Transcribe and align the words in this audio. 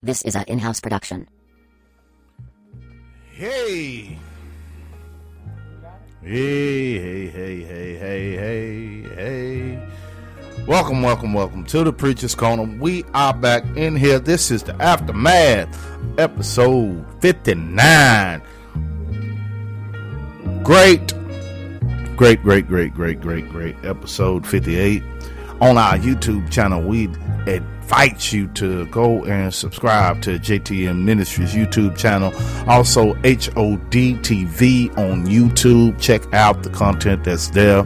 This 0.00 0.22
is 0.22 0.36
a 0.36 0.44
in-house 0.44 0.78
production. 0.78 1.26
Hey. 3.32 4.16
Hey, 6.22 6.98
hey, 6.98 7.26
hey, 7.26 7.62
hey, 7.64 7.96
hey, 7.96 8.36
hey, 8.36 9.02
hey. 9.16 9.88
Welcome, 10.68 11.02
welcome, 11.02 11.32
welcome 11.34 11.64
to 11.64 11.82
the 11.82 11.92
Preacher's 11.92 12.36
Corner. 12.36 12.62
We 12.78 13.02
are 13.12 13.34
back 13.34 13.64
in 13.76 13.96
here. 13.96 14.20
This 14.20 14.52
is 14.52 14.62
the 14.62 14.80
Aftermath, 14.80 15.76
episode 16.16 17.04
59. 17.20 18.40
Great, 20.62 21.12
great, 22.14 22.40
great, 22.44 22.68
great, 22.68 22.94
great, 22.94 23.20
great, 23.20 23.48
great 23.48 23.74
episode 23.84 24.46
58. 24.46 25.02
On 25.60 25.76
our 25.76 25.98
YouTube 25.98 26.48
channel, 26.52 26.80
we 26.80 27.06
invite 27.48 28.32
you 28.32 28.46
to 28.48 28.86
go 28.86 29.24
and 29.24 29.52
subscribe 29.52 30.22
to 30.22 30.38
JTM 30.38 31.02
Ministries 31.02 31.52
YouTube 31.52 31.98
channel. 31.98 32.32
Also, 32.68 33.14
HOD 33.14 33.90
TV 34.22 34.96
on 34.96 35.26
YouTube. 35.26 36.00
Check 36.00 36.32
out 36.32 36.62
the 36.62 36.70
content 36.70 37.24
that's 37.24 37.48
there. 37.48 37.82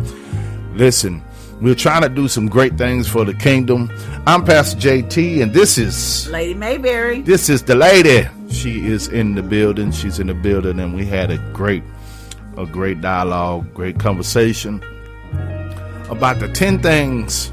Listen, 0.74 1.24
we're 1.62 1.74
trying 1.74 2.02
to 2.02 2.10
do 2.10 2.28
some 2.28 2.46
great 2.46 2.76
things 2.76 3.08
for 3.08 3.24
the 3.24 3.32
kingdom. 3.32 3.90
I'm 4.26 4.44
Pastor 4.44 4.78
JT, 4.78 5.42
and 5.42 5.54
this 5.54 5.78
is 5.78 6.28
Lady 6.28 6.52
Mayberry. 6.52 7.22
this 7.22 7.48
is 7.48 7.62
the 7.62 7.74
lady. 7.74 8.28
She 8.50 8.86
is 8.86 9.08
in 9.08 9.34
the 9.34 9.42
building. 9.42 9.92
She's 9.92 10.18
in 10.18 10.26
the 10.26 10.34
building, 10.34 10.78
and 10.78 10.94
we 10.94 11.06
had 11.06 11.30
a 11.30 11.38
great, 11.54 11.84
a 12.58 12.66
great 12.66 13.00
dialogue, 13.00 13.72
great 13.72 13.98
conversation 13.98 14.82
about 16.10 16.38
the 16.38 16.48
ten 16.52 16.78
things 16.82 17.50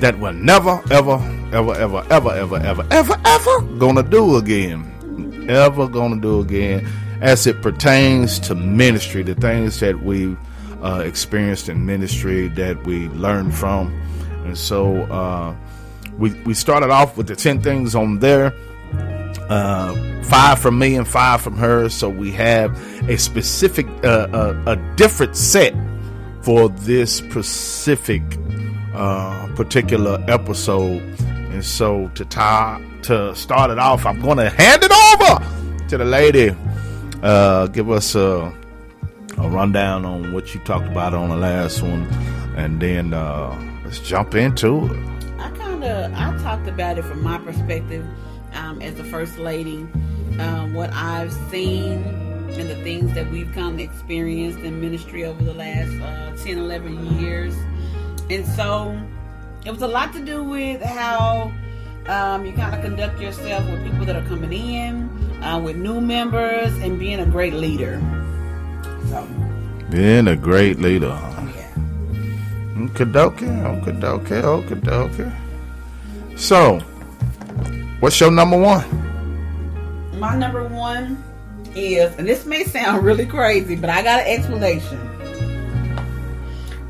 that 0.00 0.18
we're 0.18 0.32
never, 0.32 0.82
ever, 0.90 1.16
ever, 1.52 1.74
ever, 1.74 2.04
ever, 2.10 2.32
ever, 2.34 2.56
ever, 2.56 2.86
ever, 2.90 3.20
ever 3.24 3.60
gonna 3.78 4.02
do 4.02 4.36
again. 4.36 5.46
Ever 5.48 5.88
gonna 5.88 6.20
do 6.20 6.40
again, 6.40 6.86
as 7.20 7.46
it 7.46 7.62
pertains 7.62 8.38
to 8.40 8.54
ministry, 8.54 9.22
the 9.22 9.34
things 9.34 9.80
that 9.80 10.02
we've 10.02 10.38
uh, 10.82 11.02
experienced 11.04 11.68
in 11.68 11.84
ministry 11.84 12.48
that 12.48 12.84
we 12.84 13.08
learned 13.08 13.54
from, 13.54 13.92
and 14.44 14.56
so 14.56 15.02
uh, 15.04 15.54
we 16.18 16.32
we 16.42 16.54
started 16.54 16.90
off 16.90 17.16
with 17.16 17.26
the 17.26 17.36
ten 17.36 17.60
things 17.60 17.94
on 17.94 18.18
there 18.20 18.54
uh, 19.50 20.22
five 20.22 20.58
from 20.58 20.78
me 20.78 20.94
and 20.96 21.06
five 21.06 21.40
from 21.42 21.56
her. 21.56 21.88
So 21.88 22.08
we 22.08 22.30
have 22.32 22.78
a 23.08 23.18
specific, 23.18 23.86
uh, 24.04 24.28
uh, 24.32 24.62
a 24.66 24.76
different 24.96 25.36
set 25.36 25.74
for 26.42 26.68
this 26.68 27.12
specific 27.14 28.22
uh, 28.94 29.48
particular 29.54 30.22
episode. 30.28 31.02
And 31.50 31.64
so 31.64 32.08
to 32.14 32.24
tie, 32.24 32.82
to 33.02 33.34
start 33.34 33.70
it 33.70 33.78
off, 33.78 34.06
I'm 34.06 34.20
going 34.20 34.38
to 34.38 34.50
hand 34.50 34.82
it 34.84 34.92
over 34.92 35.86
to 35.88 35.98
the 35.98 36.04
lady. 36.04 36.54
Uh, 37.22 37.66
give 37.66 37.90
us 37.90 38.14
a, 38.14 38.52
a 39.38 39.48
rundown 39.48 40.04
on 40.04 40.32
what 40.32 40.54
you 40.54 40.60
talked 40.60 40.86
about 40.86 41.12
on 41.12 41.28
the 41.28 41.36
last 41.36 41.82
one, 41.82 42.04
and 42.56 42.80
then 42.80 43.12
uh, 43.12 43.80
let's 43.84 44.00
jump 44.00 44.34
into 44.34 44.86
it. 44.86 45.20
I 45.38 45.50
kind 45.50 45.84
of 45.84 46.14
I 46.14 46.36
talked 46.42 46.68
about 46.68 46.98
it 46.98 47.04
from 47.04 47.22
my 47.22 47.38
perspective 47.38 48.06
um, 48.54 48.80
as 48.80 48.94
the 48.94 49.04
first 49.04 49.38
lady, 49.38 49.86
um, 50.38 50.74
what 50.74 50.92
I've 50.92 51.32
seen 51.50 52.04
and 52.58 52.68
the 52.68 52.82
things 52.82 53.12
that 53.14 53.30
we've 53.30 53.50
kind 53.52 53.74
of 53.74 53.80
experienced 53.80 54.58
in 54.60 54.80
ministry 54.80 55.24
over 55.24 55.42
the 55.42 55.54
last 55.54 55.92
uh, 56.00 56.36
10, 56.44 56.58
11 56.58 57.20
years. 57.20 57.54
And 58.30 58.46
so 58.46 58.96
it 59.66 59.70
was 59.72 59.82
a 59.82 59.88
lot 59.88 60.12
to 60.12 60.24
do 60.24 60.44
with 60.44 60.80
how 60.82 61.52
um, 62.06 62.46
you 62.46 62.52
kind 62.52 62.74
of 62.74 62.80
conduct 62.82 63.20
yourself 63.20 63.68
with 63.68 63.82
people 63.84 64.04
that 64.06 64.16
are 64.16 64.26
coming 64.28 64.52
in, 64.52 65.42
uh, 65.42 65.58
with 65.58 65.76
new 65.76 66.00
members, 66.00 66.72
and 66.78 66.98
being 66.98 67.18
a 67.20 67.26
great 67.26 67.54
leader. 67.54 68.00
So, 69.08 69.26
Being 69.90 70.28
a 70.28 70.36
great 70.36 70.78
leader. 70.78 71.08
yeah. 71.08 71.72
Okadoke, 72.76 73.40
okadoke, 73.82 74.42
okadoke. 74.64 76.38
So, 76.38 76.78
what's 77.98 78.18
your 78.20 78.30
number 78.30 78.56
one? 78.56 78.86
My 80.18 80.36
number 80.36 80.64
one 80.68 81.22
is, 81.74 82.14
and 82.16 82.28
this 82.28 82.46
may 82.46 82.64
sound 82.64 83.02
really 83.02 83.26
crazy, 83.26 83.74
but 83.74 83.90
I 83.90 84.02
got 84.02 84.20
an 84.20 84.26
explanation. 84.38 85.09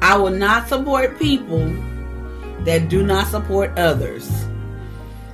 I 0.02 0.16
will 0.16 0.30
not 0.30 0.68
support 0.68 1.18
people 1.18 1.66
that 2.64 2.88
do 2.88 3.02
not 3.02 3.26
support 3.26 3.78
others. 3.78 4.46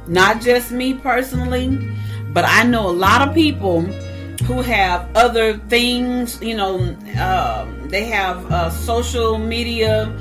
Not 0.06 0.41
just 0.41 0.71
me 0.71 0.94
personally, 0.94 1.94
but 2.32 2.44
I 2.44 2.62
know 2.62 2.88
a 2.88 2.93
lot 2.93 3.27
of 3.27 3.34
people 3.34 3.82
who 4.44 4.62
have 4.62 5.09
other 5.16 5.59
things, 5.59 6.41
you 6.41 6.56
know, 6.56 6.78
um, 7.21 7.88
they 7.88 8.04
have 8.04 8.50
uh, 8.53 8.71
social 8.71 9.38
media 9.38 10.12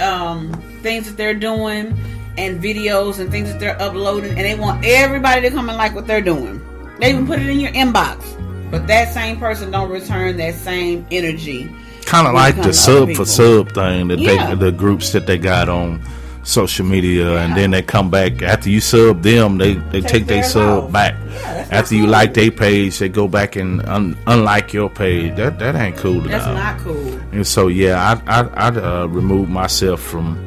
um, 0.00 0.52
things 0.82 1.06
that 1.06 1.16
they're 1.16 1.34
doing 1.34 1.96
and 2.36 2.62
videos 2.62 3.18
and 3.18 3.30
things 3.30 3.50
that 3.50 3.58
they're 3.58 3.80
uploading, 3.80 4.30
and 4.30 4.40
they 4.40 4.54
want 4.54 4.84
everybody 4.84 5.42
to 5.42 5.50
come 5.50 5.68
and 5.68 5.76
like 5.76 5.94
what 5.94 6.06
they're 6.06 6.20
doing. 6.22 6.62
They 7.00 7.10
even 7.10 7.26
put 7.26 7.40
it 7.40 7.48
in 7.48 7.60
your 7.60 7.72
inbox, 7.72 8.22
but 8.70 8.86
that 8.86 9.12
same 9.12 9.38
person 9.38 9.70
don't 9.70 9.90
return 9.90 10.36
that 10.36 10.54
same 10.54 11.06
energy. 11.10 11.70
Kind 12.08 12.26
of 12.26 12.34
like 12.34 12.56
the 12.56 12.62
comes 12.62 12.84
to 12.86 12.92
other 13.02 13.14
sub 13.14 13.16
for 13.16 13.24
sub 13.26 13.72
thing 13.72 14.08
that 14.08 14.18
Yeah. 14.18 14.54
they, 14.54 14.54
the 14.66 14.72
groups 14.72 15.12
that 15.12 15.26
they 15.26 15.36
got 15.38 15.68
on 15.68 16.00
social 16.42 16.86
media, 16.86 17.36
and 17.36 17.54
then 17.54 17.70
they 17.72 17.82
come 17.82 18.08
back 18.10 18.40
after 18.42 18.70
you 18.70 18.80
sub 18.80 19.22
them, 19.22 19.58
they 19.58 19.74
they 19.92 20.00
take, 20.00 20.26
their 20.26 20.40
theirs 20.40 20.52
sub 20.52 20.84
off. 20.84 20.92
back. 20.92 21.14
Yeah, 21.30 21.66
after 21.70 21.94
you 21.94 22.04
cool. 22.04 22.10
like 22.12 22.32
their 22.32 22.50
page, 22.50 22.98
they 22.98 23.10
go 23.10 23.28
back 23.28 23.56
and 23.56 23.84
un- 23.86 24.16
unlike 24.26 24.72
your 24.72 24.88
page. 24.88 25.36
That 25.36 25.58
that 25.58 25.76
ain't 25.76 25.96
cool. 25.98 26.22
at 26.24 26.30
That's 26.30 26.46
all. 26.46 26.54
not 26.54 26.78
cool. 26.78 27.20
And 27.32 27.46
so 27.46 27.68
yeah, 27.68 28.00
I 28.26 28.40
I 28.40 28.66
I'd, 28.68 28.76
uh, 28.78 29.06
remove 29.10 29.50
myself 29.50 30.00
from 30.00 30.38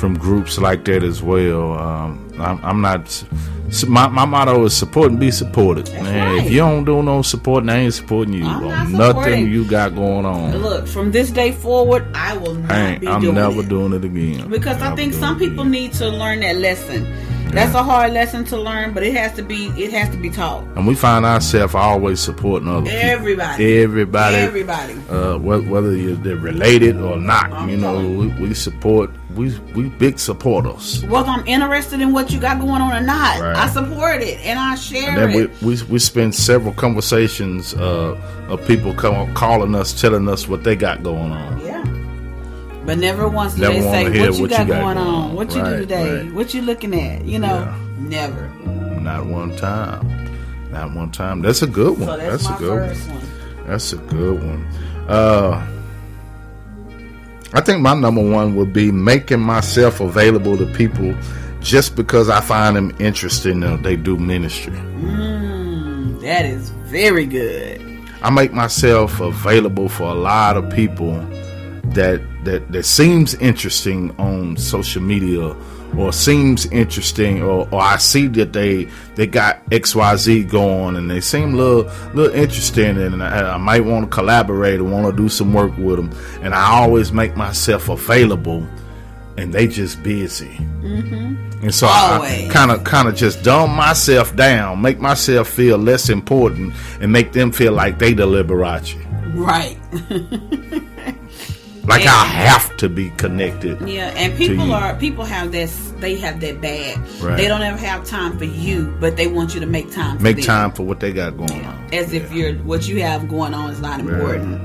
from 0.00 0.16
groups 0.18 0.58
like 0.58 0.84
that 0.86 1.02
as 1.04 1.22
well. 1.22 1.74
Um, 1.78 2.32
I'm, 2.38 2.58
I'm 2.64 2.80
not. 2.80 3.24
My, 3.86 4.08
my 4.08 4.24
motto 4.24 4.64
is 4.64 4.76
support 4.76 5.12
and 5.12 5.20
be 5.20 5.30
supported. 5.30 5.88
Man, 5.92 6.34
right. 6.36 6.44
if 6.44 6.50
you 6.50 6.58
don't 6.58 6.84
do 6.84 7.04
no 7.04 7.22
supporting, 7.22 7.68
I 7.70 7.76
ain't 7.76 7.94
supporting 7.94 8.34
you 8.34 8.44
I'm 8.44 8.64
on 8.64 8.68
not 8.68 8.90
nothing 8.90 9.22
supporting. 9.22 9.52
you 9.52 9.64
got 9.64 9.94
going 9.94 10.24
on. 10.26 10.56
Look, 10.56 10.88
from 10.88 11.12
this 11.12 11.30
day 11.30 11.52
forward, 11.52 12.04
I 12.12 12.36
will 12.36 12.54
not 12.56 12.72
I 12.72 12.98
be 12.98 13.06
I'm 13.06 13.20
doing 13.20 13.36
never 13.36 13.60
it. 13.60 13.68
doing 13.68 13.92
it 13.92 14.04
again. 14.04 14.48
because 14.50 14.82
I 14.82 14.96
think 14.96 15.12
some 15.14 15.38
people 15.38 15.64
need 15.64 15.92
to 15.94 16.08
learn 16.08 16.40
that 16.40 16.56
lesson. 16.56 17.06
That's 17.50 17.74
a 17.74 17.82
hard 17.82 18.12
lesson 18.12 18.44
to 18.46 18.56
learn, 18.56 18.92
but 18.94 19.02
it 19.02 19.14
has 19.14 19.34
to 19.34 19.42
be 19.42 19.66
it 19.76 19.92
has 19.92 20.08
to 20.10 20.16
be 20.16 20.30
taught. 20.30 20.64
And 20.76 20.86
we 20.86 20.94
find 20.96 21.24
ourselves 21.24 21.74
always 21.74 22.18
supporting 22.20 22.68
other 22.68 22.86
people. 22.86 22.98
Everybody, 22.98 23.82
Everybody. 23.82 24.36
everybody. 24.36 24.94
Uh, 25.08 25.36
whether 25.38 25.94
you're 25.96 26.14
they're 26.16 26.36
related 26.36 26.96
or 27.00 27.16
not, 27.18 27.52
I'm 27.52 27.68
you 27.68 27.76
know, 27.76 27.98
we, 28.08 28.28
we 28.48 28.54
support. 28.54 29.10
We 29.36 29.56
we 29.74 29.88
big 29.90 30.18
supporters. 30.18 31.04
Whether 31.06 31.28
I'm 31.28 31.46
interested 31.46 32.00
in 32.00 32.12
what 32.12 32.30
you 32.32 32.40
got 32.40 32.58
going 32.60 32.82
on 32.82 32.92
or 32.92 33.00
not, 33.04 33.40
Right. 33.40 33.56
I 33.56 33.68
support 33.68 34.22
it 34.22 34.38
and 34.44 34.58
I 34.58 34.74
share 34.74 35.10
And 35.18 35.32
it. 35.34 35.50
we, 35.62 35.76
we 35.76 35.82
we 35.84 35.98
spend 35.98 36.34
several 36.34 36.74
conversations 36.74 37.74
uh, 37.74 38.16
of 38.48 38.66
people 38.66 38.92
come, 38.94 39.32
calling 39.34 39.74
us, 39.74 39.98
telling 40.00 40.28
us 40.28 40.48
what 40.48 40.64
they 40.64 40.74
got 40.76 41.02
going 41.02 41.32
on. 41.32 41.60
yeah. 41.64 41.84
But 42.86 42.98
never 42.98 43.28
once 43.28 43.54
do 43.54 43.60
Never 43.60 43.74
they 43.74 43.80
say 43.82 44.04
what 44.04 44.14
you 44.14 44.20
what 44.22 44.38
you 44.40 44.48
got 44.48 44.66
got 44.66 44.66
going 44.68 44.96
going 44.96 44.98
on, 44.98 45.06
on. 45.30 45.34
what 45.36 45.54
you 45.54 45.62
Right, 45.62 45.70
do 45.70 45.78
today, 45.80 46.22
right. 46.24 46.32
what 46.34 46.54
you 46.54 46.62
looking 46.62 46.94
at. 46.94 47.24
You 47.24 47.38
know, 47.38 47.60
Yeah. 47.60 47.78
never. 47.98 48.48
Not 49.00 49.26
one 49.26 49.54
time. 49.56 50.08
Not 50.72 50.92
one 50.94 51.10
time. 51.12 51.40
That's 51.42 51.62
a 51.62 51.66
good 51.66 51.98
one. 51.98 52.08
So 52.08 52.16
that's, 52.16 52.30
that's 52.30 52.48
my 52.48 52.56
a 52.56 52.58
good 52.58 52.88
first 52.88 53.08
one. 53.08 53.16
one. 53.18 53.66
That's 53.68 53.92
a 53.92 53.96
good 53.96 54.42
one. 54.42 54.66
Uh, 55.08 55.66
I 57.52 57.60
think 57.60 57.80
my 57.80 57.94
number 57.94 58.22
one 58.22 58.54
would 58.56 58.72
be 58.72 58.92
making 58.92 59.40
myself 59.40 60.00
available 60.00 60.56
to 60.56 60.66
people 60.66 61.16
just 61.60 61.96
because 61.96 62.28
I 62.28 62.40
find 62.40 62.76
them 62.76 62.94
interesting. 63.00 63.62
Uh, 63.62 63.76
they 63.76 63.96
do 63.96 64.16
ministry. 64.16 64.72
Mm, 64.72 66.20
that 66.20 66.44
is 66.44 66.70
very 66.70 67.26
good. 67.26 67.80
I 68.22 68.30
make 68.30 68.52
myself 68.52 69.20
available 69.20 69.88
for 69.88 70.04
a 70.04 70.14
lot 70.14 70.56
of 70.56 70.70
people 70.70 71.14
that 71.94 72.20
that 72.44 72.70
that 72.72 72.84
seems 72.84 73.34
interesting 73.34 74.14
on 74.18 74.56
social 74.56 75.02
media 75.02 75.54
or 75.96 76.12
seems 76.12 76.66
interesting 76.66 77.42
or, 77.42 77.68
or 77.70 77.80
I 77.80 77.96
see 77.96 78.26
that 78.28 78.52
they 78.52 78.84
they 79.14 79.26
got 79.26 79.64
XYZ 79.70 80.48
going 80.50 80.96
and 80.96 81.10
they 81.10 81.20
seem 81.20 81.54
a 81.54 81.56
little 81.56 81.92
little 82.14 82.34
interesting 82.34 82.96
and 82.98 83.22
I, 83.22 83.54
I 83.54 83.56
might 83.56 83.84
want 83.84 84.04
to 84.04 84.10
collaborate 84.10 84.80
or 84.80 84.84
want 84.84 85.14
to 85.14 85.22
do 85.22 85.28
some 85.28 85.52
work 85.52 85.76
with 85.76 85.96
them 85.96 86.10
and 86.42 86.54
I 86.54 86.70
always 86.72 87.12
make 87.12 87.36
myself 87.36 87.88
available 87.88 88.66
and 89.36 89.52
they 89.52 89.66
just 89.66 90.02
busy. 90.02 90.50
Mm-hmm. 90.82 91.62
And 91.62 91.74
so 91.74 91.86
I 91.88 92.48
kind 92.50 92.70
of 92.70 92.84
kind 92.84 93.08
of 93.08 93.14
just 93.14 93.42
dumb 93.42 93.74
myself 93.74 94.34
down, 94.36 94.80
make 94.80 94.98
myself 94.98 95.48
feel 95.48 95.78
less 95.78 96.08
important, 96.08 96.74
and 97.00 97.12
make 97.12 97.32
them 97.32 97.52
feel 97.52 97.72
like 97.72 97.98
they 97.98 98.12
the 98.12 98.26
Liberace. 98.26 98.96
Right. 99.34 99.78
Like 101.86 102.04
Yeah. 102.04 102.12
I 102.14 102.24
have 102.24 102.76
to 102.78 102.88
be 102.88 103.10
connected. 103.16 103.80
Yeah, 103.88 104.12
and 104.16 104.36
people 104.36 104.72
are 104.72 104.94
people 104.96 105.24
have 105.24 105.50
this 105.52 105.92
they 105.98 106.16
have 106.16 106.40
that 106.40 106.60
bad. 106.60 106.98
Right. 107.20 107.36
They 107.36 107.48
don't 107.48 107.62
ever 107.62 107.78
have 107.78 108.04
time 108.04 108.36
for 108.38 108.44
you, 108.44 108.94
but 109.00 109.16
they 109.16 109.26
want 109.26 109.54
you 109.54 109.60
to 109.60 109.66
make 109.66 109.90
time. 109.92 110.16
for 110.18 110.22
Make 110.22 110.36
them. 110.36 110.44
time 110.44 110.72
for 110.72 110.82
what 110.84 111.00
they 111.00 111.12
got 111.12 111.36
going 111.36 111.64
on. 111.64 111.88
as 111.92 112.12
if 112.12 112.30
you're 112.32 112.54
what 112.54 112.86
you 112.88 113.02
have 113.02 113.28
going 113.28 113.54
on 113.54 113.70
is 113.70 113.80
not 113.80 114.00
important. 114.00 114.60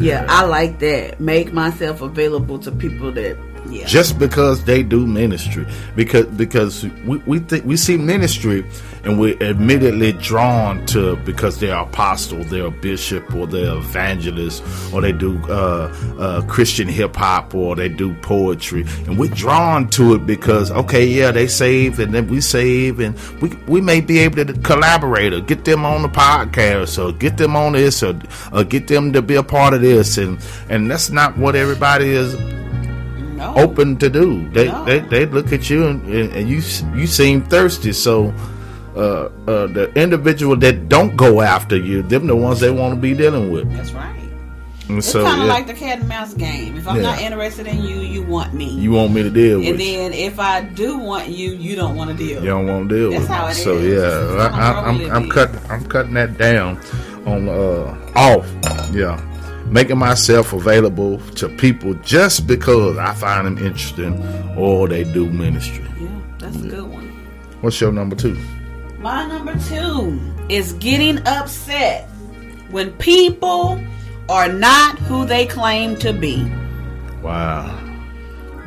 Yeah, 0.00 0.26
I 0.28 0.44
like 0.46 0.78
that. 0.78 1.20
Make 1.20 1.52
myself 1.52 2.00
available 2.00 2.58
to 2.60 2.72
people 2.72 3.12
that 3.12 3.36
yeah. 3.72 3.86
just 3.86 4.18
because 4.18 4.64
they 4.64 4.82
do 4.82 5.06
ministry. 5.06 5.66
Because 5.96 6.26
because 6.26 6.84
we 7.06 7.18
we 7.18 7.38
think 7.38 7.64
we 7.64 7.76
see 7.76 7.96
ministry 7.96 8.64
and 9.04 9.18
we're 9.18 9.40
immediately 9.42 10.12
drawn 10.12 10.84
to 10.86 11.16
because 11.16 11.58
they're 11.58 11.76
apostle 11.76 12.44
they're 12.44 12.66
a 12.66 12.70
bishop 12.70 13.34
or 13.34 13.48
they're 13.48 13.74
evangelist 13.76 14.62
or 14.92 15.00
they 15.00 15.10
do 15.10 15.42
uh, 15.48 15.92
uh, 16.20 16.42
christian 16.42 16.86
hip-hop 16.86 17.54
or 17.54 17.74
they 17.74 17.88
do 17.88 18.14
poetry. 18.22 18.84
And 19.06 19.18
we're 19.18 19.34
drawn 19.34 19.88
to 19.90 20.14
it 20.14 20.26
because 20.26 20.70
okay 20.70 21.06
yeah 21.06 21.30
they 21.32 21.48
save 21.48 21.98
and 21.98 22.14
then 22.14 22.28
we 22.28 22.40
save 22.40 23.00
and 23.00 23.18
we 23.40 23.48
we 23.66 23.80
may 23.80 24.00
be 24.00 24.18
able 24.20 24.44
to 24.44 24.52
collaborate 24.60 25.32
or 25.32 25.40
get 25.40 25.64
them 25.64 25.84
on 25.84 26.02
the 26.02 26.08
podcast 26.08 27.02
or 27.02 27.12
get 27.12 27.36
them 27.36 27.56
on 27.56 27.72
this 27.72 28.02
or, 28.02 28.18
or 28.52 28.64
get 28.64 28.88
them 28.88 29.12
to 29.12 29.22
be 29.22 29.34
a 29.34 29.42
part 29.42 29.74
of 29.74 29.80
this. 29.80 30.18
And 30.18 30.38
and 30.68 30.90
that's 30.90 31.10
not 31.10 31.36
what 31.36 31.56
everybody 31.56 32.10
is 32.10 32.34
no. 33.42 33.54
open 33.62 33.96
to 33.98 34.08
do. 34.08 34.48
They 34.50 34.66
No. 34.68 34.84
they, 34.84 35.00
they 35.00 35.26
look 35.26 35.52
at 35.52 35.68
you 35.70 35.86
and, 35.86 36.02
and 36.06 36.48
you 36.48 36.62
you 36.98 37.06
seem 37.06 37.42
thirsty. 37.42 37.92
So 37.92 38.32
uh, 38.96 39.00
uh, 39.00 39.66
the 39.72 39.90
individual 39.94 40.56
that 40.56 40.88
don't 40.88 41.16
go 41.16 41.40
after 41.40 41.76
you, 41.76 42.02
them 42.02 42.26
the 42.26 42.36
ones 42.36 42.60
they 42.60 42.70
want 42.70 42.94
to 42.94 43.00
be 43.00 43.14
dealing 43.14 43.50
with. 43.50 43.72
That's 43.74 43.92
right. 43.92 44.18
And 44.88 44.98
It's 44.98 45.08
so 45.10 45.22
kind 45.24 45.40
of 45.40 45.46
yeah, 45.46 45.52
like 45.54 45.66
the 45.66 45.74
cat 45.74 46.00
and 46.00 46.08
mouse 46.08 46.34
game. 46.34 46.76
If 46.76 46.86
I'm 46.88 46.96
Yeah. 46.96 47.02
not 47.02 47.20
interested 47.22 47.66
in 47.68 47.82
you, 47.82 48.00
you 48.00 48.22
want 48.22 48.52
me. 48.52 48.68
you 48.68 48.90
want 48.92 49.12
me 49.14 49.22
to 49.22 49.30
deal 49.30 49.58
and 49.62 49.64
with. 49.64 49.70
And 49.70 49.80
then 49.80 50.12
if 50.12 50.38
I 50.40 50.62
do 50.62 50.98
want 50.98 51.28
you, 51.28 51.52
you 51.54 51.76
don't 51.76 51.94
want 51.96 52.10
to 52.10 52.16
deal. 52.16 52.42
you 52.42 52.50
don't 52.50 52.66
want 52.66 52.88
to 52.90 52.94
deal 52.94 53.10
That's 53.10 53.22
with. 53.22 53.30
how 53.30 53.46
it 53.46 53.54
so 53.54 53.76
is. 53.76 53.94
yeah, 53.94 54.44
I, 54.44 54.46
I, 54.48 54.88
I'm 54.88 54.98
I'm 55.10 55.26
cutting 55.30 55.60
I'm 55.70 55.84
cutting 55.86 56.14
that 56.14 56.36
down 56.36 56.76
on 57.24 57.48
uh 57.48 57.96
off. 58.16 58.44
Yeah. 58.92 59.16
Making 59.72 59.96
myself 59.96 60.52
available 60.52 61.18
to 61.36 61.48
people 61.48 61.94
just 61.94 62.46
because 62.46 62.98
I 62.98 63.14
find 63.14 63.46
them 63.46 63.56
interesting 63.56 64.22
or 64.54 64.86
they 64.86 65.02
do 65.02 65.30
ministry. 65.30 65.86
Yeah, 65.98 66.08
that's 66.38 66.56
a 66.56 66.68
good 66.68 66.90
one. 66.90 67.08
What's 67.62 67.80
your 67.80 67.90
number 67.90 68.14
two? 68.14 68.38
My 68.98 69.26
number 69.26 69.58
two 69.70 70.20
is 70.50 70.74
getting 70.74 71.26
upset 71.26 72.06
when 72.70 72.92
people 72.98 73.82
are 74.28 74.52
not 74.52 74.98
who 74.98 75.24
they 75.24 75.46
claim 75.46 75.96
to 76.00 76.12
be. 76.12 76.44
Wow. 77.22 77.78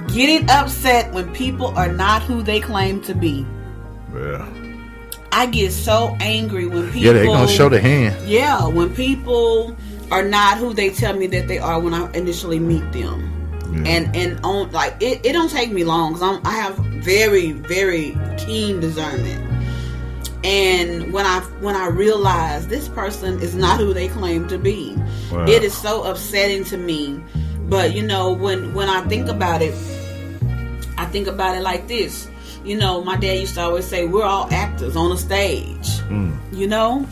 Getting 0.07 0.49
upset 0.49 1.13
when 1.13 1.31
people 1.33 1.67
are 1.77 1.91
not 1.91 2.23
who 2.23 2.41
they 2.41 2.59
claim 2.59 3.03
to 3.03 3.13
be. 3.13 3.45
Yeah. 4.11 4.49
I 5.31 5.45
get 5.45 5.71
so 5.71 6.17
angry 6.19 6.65
when 6.65 6.87
people. 6.87 7.01
Yeah, 7.01 7.13
they're 7.13 7.25
gonna 7.25 7.47
show 7.47 7.69
the 7.69 7.79
hand. 7.79 8.27
Yeah, 8.27 8.65
when 8.67 8.95
people 8.95 9.75
are 10.11 10.23
not 10.23 10.57
who 10.57 10.73
they 10.73 10.89
tell 10.89 11.15
me 11.15 11.27
that 11.27 11.47
they 11.47 11.57
are 11.57 11.79
when 11.79 11.93
I 11.93 12.11
initially 12.13 12.59
meet 12.59 12.91
them. 12.91 13.31
Yeah. 13.73 13.91
And 13.91 14.15
and 14.15 14.39
on 14.45 14.71
like 14.71 14.95
it, 15.01 15.25
it 15.25 15.33
don't 15.33 15.49
take 15.49 15.71
me 15.71 15.83
long 15.83 16.13
because 16.13 16.39
I 16.45 16.51
have 16.51 16.75
very 17.03 17.51
very 17.53 18.15
keen 18.37 18.79
discernment. 18.79 19.43
And 20.43 21.11
when 21.11 21.25
I 21.25 21.39
when 21.59 21.75
I 21.75 21.87
realize 21.87 22.67
this 22.67 22.87
person 22.87 23.41
is 23.41 23.55
not 23.55 23.79
who 23.79 23.93
they 23.93 24.07
claim 24.07 24.47
to 24.49 24.57
be, 24.57 24.95
Wow. 25.31 25.45
it 25.47 25.63
is 25.63 25.75
so 25.75 26.03
upsetting 26.03 26.63
to 26.65 26.77
me. 26.77 27.19
But 27.67 27.93
you 27.95 28.03
know 28.03 28.31
when 28.31 28.73
when 28.75 28.87
I 28.89 29.01
think 29.07 29.27
about 29.27 29.61
it, 29.61 29.73
I 30.97 31.05
think 31.05 31.27
about 31.27 31.57
it 31.57 31.61
like 31.61 31.87
this. 31.87 32.29
You 32.63 32.77
know, 32.77 33.03
my 33.03 33.15
dad 33.17 33.39
used 33.39 33.55
to 33.55 33.61
always 33.61 33.85
say, 33.85 34.05
"We're 34.05 34.23
all 34.23 34.47
actors 34.51 34.95
on 34.95 35.11
a 35.11 35.17
stage." 35.17 35.87
Mm. 36.09 36.37
You 36.53 36.67
know, 36.67 37.07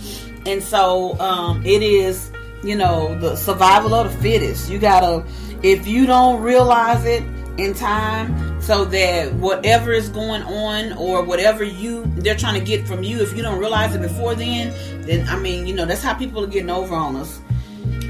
and 0.46 0.62
so 0.64 1.20
um, 1.20 1.64
it 1.66 1.82
is. 1.82 2.32
You 2.64 2.76
know, 2.76 3.18
the 3.20 3.36
survival 3.36 3.94
of 3.94 4.12
the 4.12 4.18
fittest. 4.22 4.70
You 4.70 4.80
gotta, 4.80 5.26
if 5.62 5.86
you 5.88 6.06
don't 6.06 6.42
realize 6.42 7.06
it 7.06 7.24
in 7.58 7.74
time, 7.74 8.62
so 8.62 8.86
that 8.86 9.34
whatever 9.34 9.92
is 9.92 10.08
going 10.10 10.44
on 10.44 10.94
or 10.94 11.24
whatever 11.24 11.64
you 11.64 12.06
they're 12.16 12.36
trying 12.36 12.58
to 12.60 12.66
get 12.66 12.88
from 12.88 13.04
you, 13.04 13.22
if 13.22 13.36
you 13.36 13.44
don't 13.44 13.60
realize 13.60 13.94
it 13.94 14.02
before 14.02 14.36
then, 14.36 14.74
then 15.06 15.28
I 15.28 15.38
mean, 15.38 15.68
you 15.68 15.76
know, 15.76 15.86
that's 15.86 16.02
how 16.02 16.14
people 16.14 16.44
are 16.44 16.48
getting 16.48 16.70
over 16.70 16.96
on 16.96 17.18
us 17.18 17.42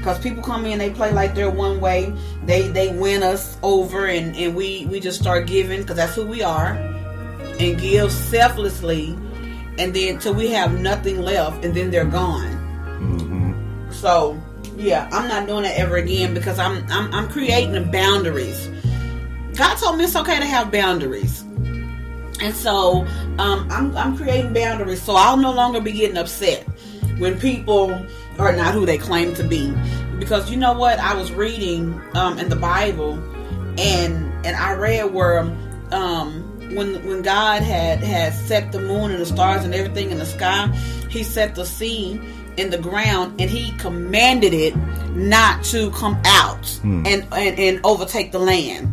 because 0.04 0.18
people 0.18 0.42
come 0.42 0.66
in 0.66 0.78
they 0.78 0.90
play 0.90 1.10
like 1.12 1.34
they're 1.34 1.50
one 1.50 1.80
way 1.80 2.12
they 2.44 2.68
they 2.68 2.94
win 2.94 3.22
us 3.22 3.56
over 3.62 4.06
and 4.06 4.36
and 4.36 4.54
we 4.54 4.84
we 4.86 5.00
just 5.00 5.18
start 5.18 5.46
giving 5.46 5.80
because 5.80 5.96
that's 5.96 6.14
who 6.14 6.26
we 6.26 6.42
are 6.42 6.72
and 7.58 7.80
give 7.80 8.12
selflessly 8.12 9.18
and 9.78 9.94
then 9.94 10.18
till 10.18 10.34
we 10.34 10.48
have 10.48 10.78
nothing 10.78 11.22
left 11.22 11.64
and 11.64 11.74
then 11.74 11.90
they're 11.90 12.04
gone 12.04 12.52
Mm-hmm. 13.00 13.90
so 13.92 14.40
yeah 14.76 15.08
i'm 15.12 15.28
not 15.28 15.46
doing 15.46 15.62
that 15.62 15.78
ever 15.78 15.96
again 15.96 16.34
because 16.34 16.58
i'm 16.58 16.84
i'm, 16.90 17.12
I'm 17.14 17.28
creating 17.28 17.90
boundaries. 17.90 18.70
God 19.56 19.76
told 19.76 19.98
me 19.98 20.04
it's 20.04 20.16
okay 20.16 20.40
to 20.40 20.46
have 20.46 20.72
boundaries. 20.72 21.42
And 22.42 22.52
so 22.52 23.06
um, 23.38 23.68
I'm, 23.70 23.96
I'm 23.96 24.16
creating 24.16 24.52
boundaries 24.52 25.00
so 25.00 25.14
i'll 25.14 25.36
no 25.36 25.52
longer 25.52 25.80
be 25.80 25.92
getting 25.92 26.16
upset 26.16 26.66
when 27.18 27.38
people 27.38 27.92
are 28.38 28.52
not 28.52 28.74
who 28.74 28.84
they 28.84 28.98
claim 28.98 29.34
to 29.36 29.44
be. 29.44 29.72
Because 30.18 30.50
you 30.50 30.56
know 30.56 30.72
what? 30.72 30.98
I 30.98 31.14
was 31.14 31.30
reading 31.32 32.00
um, 32.14 32.38
in 32.38 32.48
the 32.48 32.56
bible 32.56 33.14
and 33.78 34.32
and 34.46 34.56
i 34.56 34.72
read 34.72 35.12
where 35.12 35.40
um, 35.90 36.42
when 36.74 37.04
when 37.06 37.22
god 37.22 37.62
had 37.62 37.98
had 38.00 38.32
set 38.32 38.72
the 38.72 38.80
moon 38.80 39.10
and 39.10 39.20
the 39.20 39.26
stars 39.26 39.64
and 39.64 39.74
everything 39.74 40.10
in 40.10 40.18
the 40.18 40.26
sky 40.26 40.66
he 41.10 41.22
set 41.22 41.54
the 41.54 41.64
sea 41.64 42.20
in 42.56 42.70
the 42.70 42.78
ground 42.78 43.40
and 43.40 43.50
he 43.50 43.72
commanded 43.78 44.54
it 44.54 44.76
not 45.10 45.62
to 45.64 45.90
come 45.90 46.20
out 46.24 46.66
hmm. 46.82 47.04
and, 47.06 47.26
and 47.32 47.58
and 47.58 47.80
overtake 47.84 48.32
the 48.32 48.38
land 48.38 48.92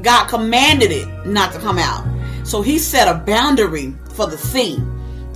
god 0.00 0.26
commanded 0.26 0.90
it 0.90 1.26
not 1.26 1.52
to 1.52 1.58
come 1.58 1.78
out 1.78 2.06
so 2.44 2.62
he 2.62 2.78
set 2.78 3.08
a 3.08 3.18
boundary 3.20 3.94
for 4.14 4.26
the 4.26 4.38
sea 4.38 4.78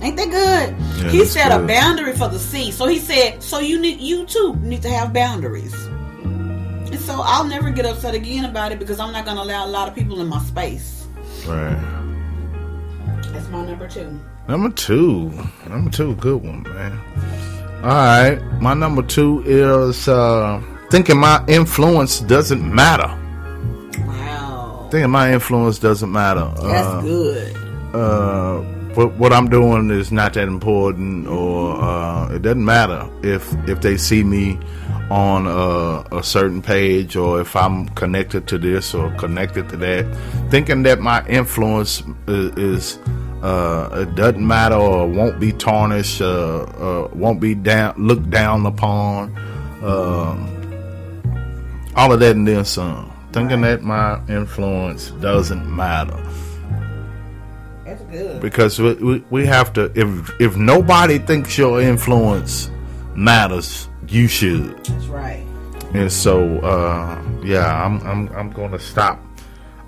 Ain't 0.01 0.15
that 0.17 0.29
good? 0.29 1.03
Yeah, 1.03 1.11
he 1.11 1.25
set 1.25 1.51
a 1.51 1.65
boundary 1.65 2.13
for 2.13 2.27
the 2.27 2.37
sea. 2.37 2.71
So 2.71 2.87
he 2.87 2.99
said, 2.99 3.41
so 3.41 3.59
you 3.59 3.79
need 3.79 3.99
you 3.99 4.25
too 4.25 4.55
need 4.57 4.83
to 4.83 4.89
have 4.89 5.11
boundaries. 5.11 5.73
And 6.23 6.99
so 6.99 7.19
I'll 7.23 7.43
never 7.43 7.71
get 7.71 7.85
upset 7.85 8.13
again 8.13 8.45
about 8.45 8.71
it 8.71 8.79
because 8.79 8.99
I'm 8.99 9.11
not 9.11 9.25
gonna 9.25 9.41
allow 9.41 9.65
a 9.65 9.67
lot 9.67 9.87
of 9.87 9.95
people 9.95 10.21
in 10.21 10.27
my 10.27 10.39
space. 10.43 11.07
Right. 11.47 11.75
That's 13.33 13.49
my 13.49 13.65
number 13.65 13.87
two. 13.87 14.19
Number 14.47 14.69
two. 14.69 15.31
Number 15.67 15.89
two, 15.89 16.15
good 16.15 16.43
one, 16.43 16.63
man. 16.63 17.56
All 17.83 17.89
right. 17.89 18.41
My 18.59 18.73
number 18.73 19.01
two 19.03 19.43
is 19.45 20.07
uh, 20.07 20.61
thinking 20.89 21.19
my 21.19 21.43
influence 21.47 22.19
doesn't 22.21 22.73
matter. 22.73 23.07
Wow. 24.05 24.87
Thinking 24.91 25.11
my 25.11 25.33
influence 25.33 25.79
doesn't 25.79 26.11
matter. 26.11 26.51
That's 26.55 26.87
uh, 26.87 27.01
good. 27.01 27.55
uh, 27.95 28.61
what, 28.95 29.13
what 29.13 29.31
I'm 29.31 29.47
doing 29.47 29.91
is 29.91 30.11
not 30.11 30.33
that 30.33 30.47
important, 30.47 31.27
or 31.27 31.75
uh, 31.79 32.33
it 32.33 32.41
doesn't 32.41 32.65
matter 32.65 33.07
if 33.21 33.53
if 33.69 33.81
they 33.81 33.95
see 33.95 34.23
me 34.23 34.59
on 35.11 35.45
a, 35.45 36.17
a 36.17 36.23
certain 36.23 36.61
page, 36.63 37.15
or 37.15 37.39
if 37.39 37.55
I'm 37.55 37.89
connected 37.89 38.47
to 38.47 38.57
this 38.57 38.95
or 38.95 39.11
connected 39.17 39.69
to 39.69 39.77
that. 39.77 40.05
Thinking 40.49 40.81
that 40.83 40.99
my 40.99 41.25
influence 41.27 42.01
is, 42.27 42.57
is 42.57 42.99
uh, 43.41 43.89
it 44.07 44.15
doesn't 44.15 44.45
matter 44.45 44.75
or 44.75 45.07
won't 45.07 45.39
be 45.39 45.51
tarnished, 45.51 46.21
uh, 46.21 46.63
uh, 46.63 47.09
won't 47.13 47.39
be 47.39 47.53
down 47.55 47.93
looked 47.97 48.29
down 48.29 48.65
upon. 48.65 49.35
Um, 49.83 50.53
all 51.95 52.11
of 52.13 52.19
that 52.19 52.35
and 52.35 52.47
then 52.47 52.65
some. 52.65 53.11
Thinking 53.33 53.61
that 53.61 53.83
my 53.83 54.19
influence 54.27 55.11
doesn't 55.11 55.67
matter 55.75 56.17
That's 57.85 58.01
good. 58.03 58.41
because 58.41 58.79
we, 58.79 58.93
we, 58.95 59.23
we 59.29 59.45
have 59.45 59.73
to 59.73 59.91
if 59.95 60.31
if 60.41 60.55
nobody 60.55 61.19
thinks 61.19 61.57
your 61.57 61.81
influence 61.81 62.71
matters 63.15 63.89
you 64.07 64.27
should 64.27 64.83
That's 64.85 65.05
right. 65.07 65.43
and 65.93 66.11
so 66.11 66.57
uh, 66.59 67.21
yeah 67.43 67.83
I'm, 67.85 67.99
I'm 68.07 68.27
I'm 68.29 68.49
gonna 68.51 68.79
stop 68.79 69.19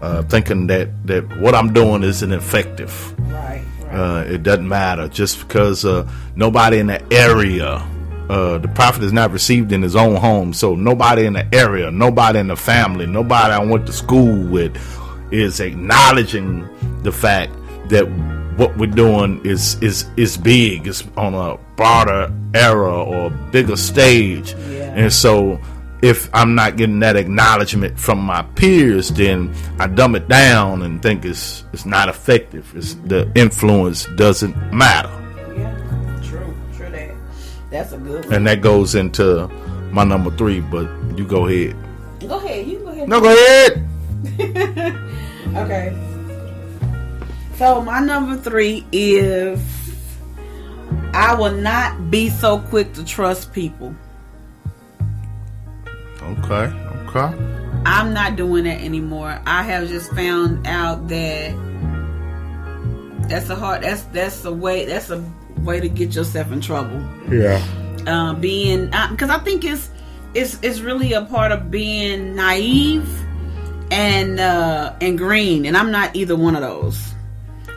uh, 0.02 0.24
thinking 0.24 0.68
that 0.68 0.90
that 1.08 1.24
what 1.40 1.56
I'm 1.56 1.74
doing 1.74 2.04
isn't 2.04 2.32
effective 2.32 3.14
Right. 3.20 3.64
Right. 3.84 3.94
uh, 3.94 4.24
it 4.28 4.44
doesn't 4.44 4.68
matter 4.68 5.08
just 5.08 5.40
because 5.40 5.86
uh, 5.86 6.10
nobody 6.36 6.80
in 6.80 6.88
the 6.88 7.02
area 7.14 7.86
uh, 8.30 8.60
the 8.60 8.68
prophet 8.70 9.04
is 9.04 9.12
not 9.12 9.32
received 9.32 9.72
in 9.72 9.82
his 9.82 9.96
own 9.96 10.16
home 10.16 10.54
so 10.54 10.76
nobody 10.76 11.26
in 11.26 11.34
the 11.34 11.48
area 11.56 11.90
nobody 11.92 12.38
in 12.40 12.48
the 12.48 12.56
family 12.56 13.06
nobody 13.08 13.54
i 13.54 13.60
went 13.64 13.86
to 13.88 13.92
school 13.94 14.44
with 14.48 14.76
is 15.32 15.60
acknowledging 15.60 16.68
the 17.04 17.12
fact 17.12 17.52
that 17.90 18.04
what 18.58 18.76
we're 18.78 18.86
doing 18.92 19.42
is 19.46 19.82
is 19.82 20.06
is 20.18 20.38
big 20.38 20.86
it's 20.88 21.04
on 21.18 21.34
a 21.34 21.58
broader 21.76 22.32
era 22.54 23.04
or 23.04 23.30
bigger 23.52 23.76
stage 23.76 24.54
Yeah. 24.70 24.94
and 24.96 25.12
so 25.14 25.60
if 26.02 26.30
I'm 26.34 26.56
not 26.56 26.78
getting 26.78 27.00
that 27.00 27.16
acknowledgement 27.16 28.00
from 28.00 28.20
my 28.20 28.42
peers, 28.56 29.10
then 29.10 29.54
I 29.80 29.88
dumb 29.88 30.16
it 30.16 30.28
down 30.28 30.82
and 30.84 31.02
think 31.02 31.26
it's 31.26 31.64
it's 31.74 31.86
not 31.86 32.10
effective. 32.10 32.72
It's 32.76 32.96
the 33.06 33.32
influence 33.36 34.06
doesn't 34.16 34.56
matter. 34.74 35.10
Yeah, 35.58 36.22
true, 36.24 36.56
true 36.76 36.90
that. 36.90 37.16
That's 37.70 37.92
a 37.92 37.98
good 37.98 38.26
one. 38.26 38.34
And 38.34 38.48
that 38.48 38.62
goes 38.62 38.96
into 38.96 39.48
my 39.92 40.04
number 40.04 40.32
three, 40.32 40.60
but 40.62 40.90
you 41.18 41.26
go 41.26 41.48
ahead. 41.48 41.76
Go 42.22 42.38
ahead, 42.38 42.68
you 42.68 42.80
go 42.80 42.90
ahead. 42.90 43.10
No, 43.10 43.22
go 43.22 43.34
ahead. 43.34 43.86
Okay. 45.56 45.96
So 47.56 47.82
my 47.82 48.00
number 48.00 48.38
three 48.38 48.86
is 48.92 49.60
I 51.14 51.34
will 51.34 51.56
not 51.56 52.12
be 52.12 52.30
so 52.30 52.60
quick 52.60 52.94
to 52.94 53.04
trust 53.04 53.52
people. 53.52 53.96
Okay, 56.38 56.74
okay. 57.08 57.60
I'm 57.86 58.14
not 58.14 58.36
doing 58.36 58.66
that 58.66 58.82
anymore. 58.82 59.40
I 59.46 59.64
have 59.64 59.88
just 59.88 60.12
found 60.14 60.68
out 60.68 61.08
that 61.08 61.56
that's 63.30 63.50
a 63.50 63.56
hard 63.56 63.84
that's 63.84 64.04
that's 64.04 64.44
a 64.46 64.52
way 64.52 64.86
that's 64.86 65.10
a 65.10 65.24
way 65.60 65.80
to 65.80 65.90
get 65.90 66.16
yourself 66.16 66.52
in 66.52 66.62
trouble. 66.62 67.02
Yeah. 67.32 67.64
Uh, 68.08 68.34
being 68.34 68.86
because 68.86 69.30
I 69.30 69.40
think 69.40 69.64
it's 69.66 69.90
it's 70.34 70.60
it's 70.62 70.80
really 70.80 71.14
a 71.14 71.24
part 71.24 71.52
of 71.52 71.72
being 71.72 72.36
naive 72.36 73.08
and 73.92 74.40
uh, 74.40 74.94
and 75.02 75.18
green, 75.18 75.66
and 75.66 75.76
I'm 75.78 75.92
not 75.92 76.16
either 76.16 76.36
one 76.36 76.56
of 76.56 76.62
those. 76.62 77.14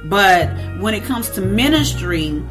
But 0.04 0.48
when 0.80 0.94
it 0.94 1.04
comes 1.04 1.30
to 1.30 1.40
ministry, 1.40 2.42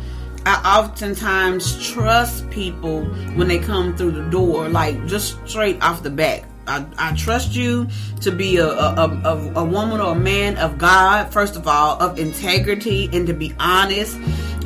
I 0.46 0.80
oftentimes 0.80 1.92
trust 1.92 2.50
people 2.50 3.06
when 3.36 3.48
they 3.48 3.60
come 3.60 3.96
through 3.96 4.12
the 4.12 4.30
door, 4.30 4.70
like 4.70 5.06
just 5.06 5.38
straight 5.48 5.82
off 5.82 6.02
the 6.02 6.10
bat. 6.10 6.46
I, 6.68 6.86
I 6.98 7.16
trust 7.16 7.54
you 7.56 7.88
to 8.22 8.32
be 8.32 8.58
a, 8.58 8.68
a, 8.68 9.22
a, 9.24 9.54
a 9.58 9.66
woman 9.66 10.00
or 10.00 10.14
a 10.14 10.20
man 10.20 10.58
of 10.58 10.78
God, 10.78 11.32
first 11.32 11.56
of 11.56 11.68
all, 11.68 12.02
of 12.02 12.18
integrity 12.18 13.10
and 13.14 13.28
to 13.28 13.34
be 13.34 13.54
honest. 13.60 14.18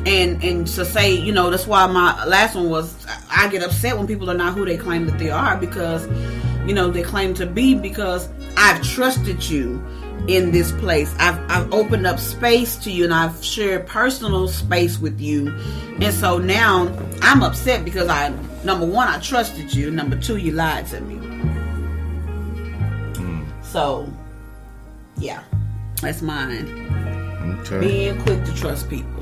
And, 0.06 0.42
and 0.44 0.68
to 0.68 0.84
say, 0.84 1.12
you 1.12 1.32
know, 1.32 1.50
that's 1.50 1.66
why 1.66 1.84
my 1.88 2.24
last 2.26 2.54
one 2.54 2.70
was 2.70 2.94
I 3.28 3.48
get 3.48 3.64
upset 3.64 3.98
when 3.98 4.06
people 4.06 4.30
are 4.30 4.34
not 4.34 4.54
who 4.54 4.64
they 4.64 4.76
claim 4.76 5.04
that 5.06 5.18
they 5.18 5.30
are 5.30 5.56
because, 5.56 6.06
you 6.64 6.74
know, 6.74 6.90
they 6.90 7.02
claim 7.02 7.34
to 7.34 7.46
be 7.46 7.74
because 7.74 8.28
I've 8.56 8.80
trusted 8.82 9.42
you 9.50 9.84
in 10.28 10.50
this 10.50 10.72
place. 10.72 11.14
I've, 11.18 11.38
I've 11.50 11.72
opened 11.72 12.06
up 12.06 12.18
space 12.18 12.76
to 12.76 12.90
you 12.90 13.04
and 13.04 13.14
I've 13.14 13.42
shared 13.44 13.86
personal 13.86 14.48
space 14.48 14.98
with 14.98 15.20
you. 15.20 15.48
And 16.00 16.12
so 16.12 16.38
now 16.38 16.88
I'm 17.22 17.42
upset 17.42 17.84
because 17.84 18.08
I, 18.08 18.30
number 18.64 18.86
one, 18.86 19.08
I 19.08 19.18
trusted 19.20 19.74
you. 19.74 19.90
Number 19.90 20.16
two, 20.18 20.36
you 20.36 20.52
lied 20.52 20.86
to 20.88 21.00
me. 21.00 21.16
Hmm. 23.16 23.44
So, 23.62 24.12
yeah, 25.18 25.42
that's 26.02 26.22
mine. 26.22 26.68
Okay. 27.60 27.80
Being 27.80 28.20
quick 28.22 28.44
to 28.44 28.54
trust 28.54 28.90
people. 28.90 29.12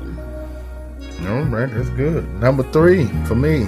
All 1.27 1.43
right, 1.43 1.71
that's 1.71 1.89
good. 1.91 2.27
Number 2.39 2.63
three 2.71 3.07
for 3.25 3.35
me, 3.35 3.67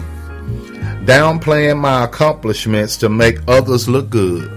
downplaying 1.06 1.80
my 1.80 2.04
accomplishments 2.04 2.98
to 2.98 3.10
make 3.10 3.40
others 3.48 3.88
look 3.88 4.10
good. 4.10 4.57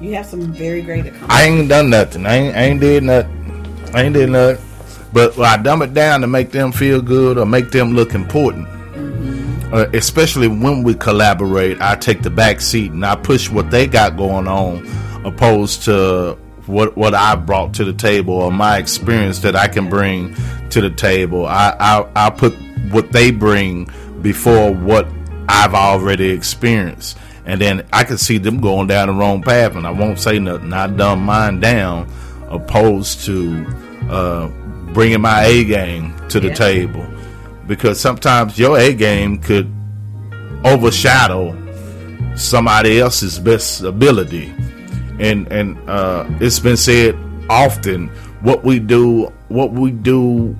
You 0.00 0.14
have 0.14 0.26
some 0.26 0.52
very 0.52 0.82
great 0.82 1.06
accomplishments. 1.06 1.34
I 1.34 1.42
ain't 1.44 1.68
done 1.68 1.90
nothing. 1.90 2.26
I 2.26 2.34
ain't, 2.34 2.56
I 2.56 2.62
ain't 2.64 2.80
did 2.80 3.02
nothing. 3.02 3.90
I 3.94 4.02
ain't 4.02 4.14
did 4.14 4.30
nothing. 4.30 4.64
But 5.12 5.38
I 5.38 5.56
dumb 5.56 5.82
it 5.82 5.94
down 5.94 6.20
to 6.20 6.26
make 6.26 6.50
them 6.50 6.72
feel 6.72 7.00
good 7.00 7.38
or 7.38 7.46
make 7.46 7.70
them 7.70 7.94
look 7.94 8.14
important. 8.14 8.68
Uh, 9.72 9.88
especially 9.94 10.48
when 10.48 10.82
we 10.82 10.94
collaborate, 10.94 11.80
I 11.80 11.96
take 11.96 12.22
the 12.22 12.30
back 12.30 12.60
seat 12.60 12.92
and 12.92 13.04
I 13.04 13.16
push 13.16 13.50
what 13.50 13.70
they 13.70 13.86
got 13.86 14.16
going 14.16 14.46
on, 14.46 14.86
opposed 15.24 15.82
to 15.84 16.38
what 16.66 16.96
what 16.96 17.14
I 17.14 17.34
brought 17.36 17.74
to 17.74 17.84
the 17.84 17.92
table 17.92 18.34
or 18.34 18.52
my 18.52 18.78
experience 18.78 19.40
that 19.40 19.56
I 19.56 19.68
can 19.68 19.88
bring 19.88 20.36
to 20.70 20.80
the 20.80 20.90
table. 20.90 21.46
I 21.46 21.74
I, 21.80 22.26
I 22.26 22.30
put 22.30 22.54
what 22.90 23.10
they 23.12 23.30
bring 23.30 23.90
before 24.22 24.72
what 24.72 25.08
I've 25.48 25.74
already 25.74 26.30
experienced, 26.30 27.16
and 27.46 27.60
then 27.60 27.86
I 27.92 28.04
can 28.04 28.18
see 28.18 28.38
them 28.38 28.60
going 28.60 28.88
down 28.88 29.08
the 29.08 29.14
wrong 29.14 29.42
path, 29.42 29.76
and 29.76 29.86
I 29.86 29.90
won't 29.90 30.18
say 30.18 30.38
nothing. 30.38 30.72
I 30.72 30.86
dumb 30.88 31.24
mine 31.24 31.60
down, 31.60 32.10
opposed 32.48 33.24
to 33.26 33.64
uh, 34.10 34.48
bringing 34.92 35.20
my 35.20 35.44
A 35.44 35.64
game 35.64 36.14
to 36.28 36.40
the 36.40 36.48
Yeah. 36.48 36.54
table 36.54 37.06
because 37.66 37.98
sometimes 38.00 38.58
your 38.58 38.78
A 38.78 38.92
game 38.92 39.38
could 39.38 39.72
overshadow 40.64 41.54
somebody 42.36 43.00
else's 43.00 43.38
best 43.38 43.82
ability. 43.82 44.52
And 45.18 45.50
and 45.50 45.78
uh, 45.88 46.26
it's 46.40 46.58
been 46.58 46.76
said 46.76 47.16
often 47.48 48.08
what 48.42 48.64
we 48.64 48.78
do 48.78 49.32
what 49.48 49.72
we 49.72 49.90
do 49.90 50.56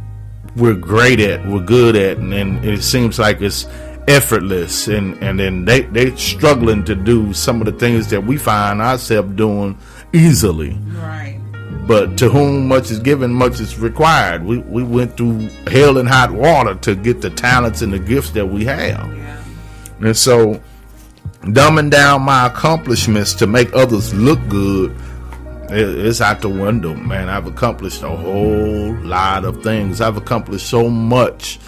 we're 0.56 0.74
great 0.74 1.20
at, 1.20 1.46
we're 1.46 1.60
good 1.60 1.96
at 1.96 2.16
and, 2.16 2.32
and 2.32 2.64
it 2.64 2.82
seems 2.82 3.18
like 3.18 3.42
it's 3.42 3.66
effortless 4.08 4.88
and, 4.88 5.20
and 5.22 5.38
then 5.40 5.64
they, 5.64 5.82
they 5.82 6.14
struggling 6.16 6.84
to 6.84 6.94
do 6.94 7.32
some 7.32 7.60
of 7.60 7.66
the 7.66 7.72
things 7.72 8.08
that 8.08 8.22
we 8.24 8.36
find 8.36 8.80
ourselves 8.80 9.34
doing 9.34 9.76
easily 10.12 10.78
Right. 10.92 11.40
but 11.86 12.16
to 12.18 12.28
whom 12.28 12.68
much 12.68 12.90
is 12.90 12.98
given, 13.00 13.32
much 13.32 13.60
is 13.60 13.78
required. 13.78 14.44
We 14.44 14.58
we 14.58 14.82
went 14.84 15.16
through 15.16 15.48
hell 15.66 15.98
and 15.98 16.08
hot 16.08 16.30
water 16.30 16.74
to 16.76 16.94
get 16.94 17.20
the 17.20 17.30
talents 17.30 17.82
and 17.82 17.92
the 17.92 17.98
gifts 17.98 18.30
that 18.30 18.46
we 18.46 18.64
have, 18.64 19.12
Yeah. 19.16 19.42
and 20.00 20.16
so 20.16 20.60
dumbing 21.42 21.90
down 21.90 22.22
my 22.22 22.46
accomplishments 22.46 23.34
to 23.34 23.46
make 23.46 23.72
others 23.74 24.14
look 24.14 24.38
good, 24.48 24.96
it's 25.68 26.20
out 26.20 26.40
the 26.42 26.48
window, 26.48 26.94
man. 26.94 27.28
I've 27.28 27.46
accomplished 27.46 28.02
a 28.02 28.08
whole 28.08 28.94
lot 29.02 29.44
of 29.44 29.62
things. 29.64 30.00
I've 30.00 30.16
accomplished 30.16 30.66
so 30.68 30.88
much 30.88 31.58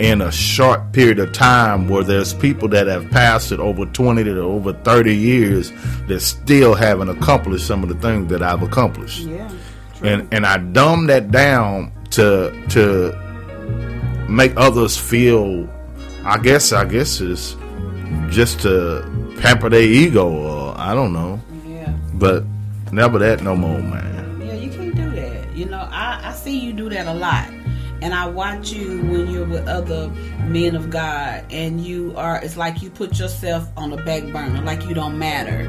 in 0.00 0.20
a 0.20 0.32
short 0.32 0.92
period 0.92 1.18
of 1.20 1.32
time 1.32 1.88
where 1.88 2.02
there's 2.02 2.34
people 2.34 2.68
that 2.68 2.86
have 2.88 3.08
passed 3.10 3.52
it 3.52 3.60
over 3.60 3.86
20 3.86 4.24
to 4.24 4.40
over 4.40 4.72
30 4.72 5.14
years 5.14 5.72
that 6.08 6.20
still 6.20 6.74
haven't 6.74 7.08
accomplished 7.08 7.66
some 7.66 7.82
of 7.82 7.88
the 7.88 7.94
things 7.96 8.28
that 8.30 8.42
I've 8.42 8.62
accomplished 8.62 9.20
Yeah. 9.20 9.48
True. 9.96 10.08
and 10.08 10.28
and 10.34 10.44
I 10.46 10.58
dumb 10.58 11.06
that 11.06 11.30
down 11.30 11.92
to 12.10 12.50
to 12.70 13.14
make 14.28 14.52
others 14.56 14.96
feel. 14.96 15.68
I 16.24 16.38
guess 16.38 16.72
I 16.72 16.84
guess 16.86 17.20
is 17.20 17.54
just 18.30 18.60
to 18.60 19.04
pamper 19.40 19.68
their 19.68 19.82
ego, 19.82 20.28
or 20.28 20.74
I 20.78 20.94
don't 20.94 21.12
know, 21.12 21.38
yeah. 21.66 21.92
but 22.14 22.42
never 22.92 23.18
that 23.18 23.42
no 23.42 23.54
more, 23.54 23.78
man. 23.78 24.40
Yeah, 24.42 24.54
you 24.54 24.70
can't 24.70 24.96
do 24.96 25.10
that. 25.10 25.54
You 25.54 25.66
know, 25.66 25.86
I, 25.90 26.20
I 26.24 26.32
see 26.32 26.58
you 26.58 26.72
do 26.72 26.88
that 26.88 27.06
a 27.06 27.12
lot. 27.14 27.48
And 28.04 28.12
I 28.12 28.26
watch 28.26 28.70
you 28.70 29.00
when 29.04 29.30
you're 29.30 29.46
with 29.46 29.66
other 29.66 30.10
men 30.46 30.76
of 30.76 30.90
God 30.90 31.42
and 31.50 31.80
you 31.80 32.12
are 32.18 32.36
it's 32.36 32.54
like 32.54 32.82
you 32.82 32.90
put 32.90 33.18
yourself 33.18 33.66
on 33.78 33.88
the 33.88 33.96
back 33.96 34.24
burner, 34.24 34.60
like 34.60 34.84
you 34.84 34.94
don't 34.94 35.18
matter. 35.18 35.60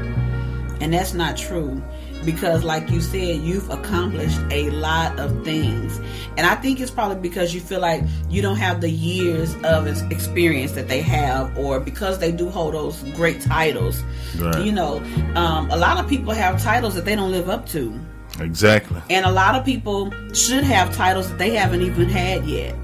And 0.82 0.92
that's 0.92 1.14
not 1.14 1.38
true. 1.38 1.82
Because 2.26 2.62
like 2.62 2.90
you 2.90 3.00
said, 3.00 3.40
you've 3.40 3.70
accomplished 3.70 4.38
a 4.50 4.68
lot 4.68 5.18
of 5.18 5.44
things. 5.46 5.98
And 6.36 6.40
I 6.40 6.56
think 6.56 6.78
it's 6.78 6.90
probably 6.90 7.26
because 7.26 7.54
you 7.54 7.60
feel 7.62 7.80
like 7.80 8.02
you 8.28 8.42
don't 8.42 8.56
have 8.56 8.82
the 8.82 8.90
years 8.90 9.54
of 9.64 9.86
experience 10.12 10.72
that 10.72 10.88
they 10.88 11.00
have, 11.00 11.56
or 11.56 11.80
because 11.80 12.18
they 12.18 12.32
do 12.32 12.50
hold 12.50 12.74
those 12.74 13.02
great 13.14 13.40
titles. 13.40 14.02
Right. 14.36 14.62
You 14.62 14.72
know, 14.72 14.98
um, 15.36 15.70
a 15.70 15.76
lot 15.78 15.98
of 15.98 16.06
people 16.06 16.34
have 16.34 16.62
titles 16.62 16.94
that 16.96 17.06
they 17.06 17.16
don't 17.16 17.30
live 17.30 17.48
up 17.48 17.66
to. 17.68 17.98
Exactly. 18.40 19.00
And 19.10 19.24
a 19.24 19.30
lot 19.30 19.54
of 19.54 19.64
people 19.64 20.12
should 20.32 20.64
have 20.64 20.94
titles 20.94 21.28
that 21.30 21.38
they 21.38 21.50
haven't 21.54 21.82
even 21.82 22.08
had 22.08 22.44
yet. 22.46 22.74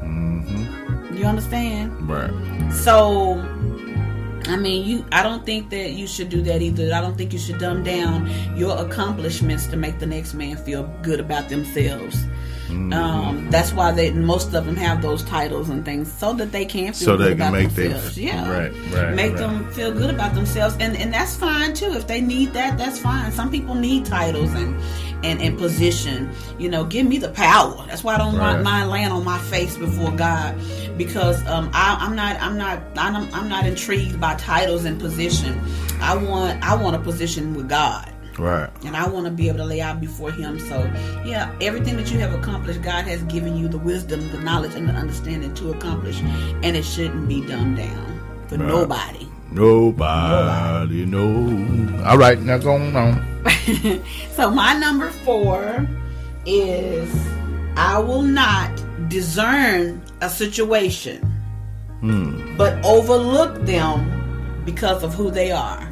hmm 0.00 1.14
You 1.16 1.24
understand? 1.26 1.92
Right. 2.08 2.30
So, 2.72 3.34
I 4.46 4.56
mean, 4.56 4.86
you. 4.86 5.04
I 5.12 5.22
don't 5.22 5.44
think 5.44 5.70
that 5.70 5.92
you 5.92 6.06
should 6.06 6.28
do 6.30 6.40
that 6.42 6.62
either. 6.62 6.92
I 6.94 7.00
don't 7.00 7.16
think 7.16 7.32
you 7.32 7.38
should 7.38 7.58
dumb 7.58 7.82
down 7.82 8.30
your 8.56 8.78
accomplishments 8.78 9.66
to 9.68 9.76
make 9.76 9.98
the 9.98 10.06
next 10.06 10.34
man 10.34 10.56
feel 10.56 10.84
good 11.02 11.20
about 11.20 11.48
themselves. 11.48 12.24
Mm-hmm. 12.68 12.92
Um, 12.92 13.50
that's 13.50 13.72
why 13.72 13.92
they 13.92 14.10
most 14.12 14.52
of 14.54 14.66
them 14.66 14.76
have 14.76 15.00
those 15.00 15.22
titles 15.24 15.68
and 15.70 15.84
things 15.84 16.12
so 16.12 16.32
that 16.34 16.52
they 16.52 16.64
can 16.66 16.92
feel 16.92 17.06
So 17.06 17.16
good 17.16 17.24
they 17.24 17.30
can 17.32 17.40
about 17.40 17.52
make 17.52 17.70
them- 17.70 17.92
themselves. 17.92 18.18
yeah, 18.18 18.50
right, 18.50 18.72
right, 18.92 19.14
Make 19.14 19.32
right. 19.32 19.38
them 19.38 19.70
feel 19.72 19.90
good 19.92 20.10
about 20.10 20.34
themselves, 20.34 20.76
and 20.80 20.96
and 20.96 21.12
that's 21.12 21.34
fine 21.36 21.72
too. 21.74 21.92
If 21.94 22.06
they 22.06 22.20
need 22.20 22.52
that, 22.52 22.76
that's 22.76 22.98
fine. 22.98 23.32
Some 23.32 23.50
people 23.50 23.74
need 23.74 24.04
titles 24.04 24.52
and 24.52 24.78
and, 25.24 25.40
and 25.42 25.58
position. 25.58 26.30
You 26.58 26.68
know, 26.68 26.84
give 26.84 27.06
me 27.06 27.18
the 27.18 27.30
power. 27.30 27.84
That's 27.88 28.04
why 28.04 28.14
I 28.14 28.18
don't 28.18 28.36
Right. 28.36 28.62
mind, 28.62 28.90
laying 28.90 29.10
on 29.10 29.24
my 29.24 29.38
face 29.38 29.76
before 29.76 30.12
God 30.12 30.54
because 30.96 31.44
um, 31.48 31.70
I, 31.72 31.96
I'm 32.00 32.14
not 32.14 32.40
I'm 32.40 32.56
not 32.58 32.82
I'm, 32.96 33.32
I'm 33.34 33.48
not 33.48 33.66
intrigued 33.66 34.20
by 34.20 34.34
titles 34.36 34.84
and 34.84 35.00
position. 35.00 35.58
I 36.00 36.16
want 36.16 36.62
I 36.62 36.76
want 36.76 36.94
a 36.96 37.00
position 37.00 37.54
with 37.54 37.68
God 37.68 38.12
Right. 38.38 38.70
and 38.84 38.96
I 38.96 39.08
want 39.08 39.26
to 39.26 39.32
be 39.32 39.48
able 39.48 39.58
to 39.58 39.64
lay 39.64 39.80
out 39.80 40.00
before 40.00 40.30
Him. 40.30 40.58
So, 40.60 40.78
yeah, 41.24 41.52
everything 41.60 41.96
that 41.96 42.10
you 42.12 42.18
have 42.20 42.32
accomplished, 42.32 42.82
God 42.82 43.04
has 43.04 43.22
given 43.24 43.56
you 43.56 43.68
the 43.68 43.78
wisdom, 43.78 44.30
the 44.30 44.38
knowledge, 44.38 44.74
and 44.74 44.88
the 44.88 44.92
understanding 44.92 45.54
to 45.54 45.72
accomplish, 45.72 46.20
and 46.20 46.76
it 46.76 46.84
shouldn't 46.84 47.28
be 47.28 47.44
dumbed 47.44 47.78
down. 47.78 48.20
for 48.48 48.56
nobody. 48.56 49.28
Nobody 49.50 51.04
know. 51.04 52.04
All 52.04 52.18
right, 52.18 52.38
now 52.40 52.58
go 52.58 52.74
on. 52.76 53.24
so 54.32 54.50
my 54.50 54.74
number 54.78 55.10
four 55.10 55.86
is 56.44 57.10
I 57.76 57.98
will 57.98 58.22
not 58.22 58.70
discern 59.08 60.02
a 60.20 60.28
situation, 60.28 61.22
hmm. 62.00 62.56
but 62.56 62.84
overlook 62.84 63.64
them 63.64 64.62
because 64.64 65.02
of 65.02 65.14
who 65.14 65.30
they 65.30 65.50
are. 65.50 65.88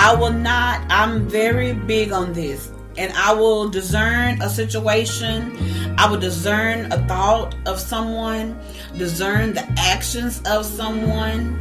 I 0.00 0.14
will 0.14 0.32
not, 0.32 0.80
I'm 0.90 1.28
very 1.28 1.72
big 1.72 2.12
on 2.12 2.32
this. 2.32 2.70
And 2.96 3.12
I 3.14 3.32
will 3.32 3.68
discern 3.68 4.40
a 4.40 4.48
situation. 4.48 5.56
I 5.98 6.08
will 6.08 6.20
discern 6.20 6.92
a 6.92 7.04
thought 7.08 7.56
of 7.66 7.80
someone, 7.80 8.56
discern 8.96 9.54
the 9.54 9.66
actions 9.76 10.40
of 10.46 10.64
someone. 10.64 11.58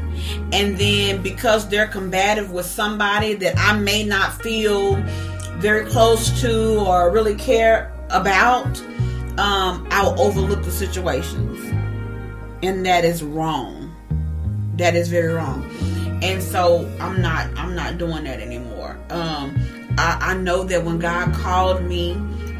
And 0.53 0.77
then 0.77 1.23
because 1.23 1.67
they're 1.67 1.87
combative 1.87 2.51
with 2.51 2.67
somebody 2.67 3.33
that 3.33 3.57
I 3.57 3.75
may 3.75 4.03
not 4.03 4.39
feel 4.43 4.97
very 5.57 5.87
close 5.87 6.39
to 6.41 6.77
or 6.81 7.09
really 7.09 7.35
care 7.35 7.91
about, 8.11 8.79
um, 9.39 9.87
I'll 9.89 10.19
overlook 10.21 10.63
the 10.63 10.71
situations. 10.71 11.59
And 12.61 12.85
that 12.85 13.03
is 13.03 13.23
wrong. 13.23 13.91
That 14.75 14.95
is 14.95 15.09
very 15.09 15.33
wrong 15.33 15.67
and 16.21 16.41
so 16.41 16.89
I'm 16.99 17.21
not 17.21 17.47
I'm 17.57 17.75
not 17.75 17.97
doing 17.97 18.23
that 18.25 18.39
anymore. 18.39 18.97
Um, 19.09 19.57
I, 19.97 20.17
I 20.21 20.33
know 20.35 20.63
that 20.63 20.83
when 20.83 20.99
God 20.99 21.33
called 21.33 21.83
me 21.83 22.13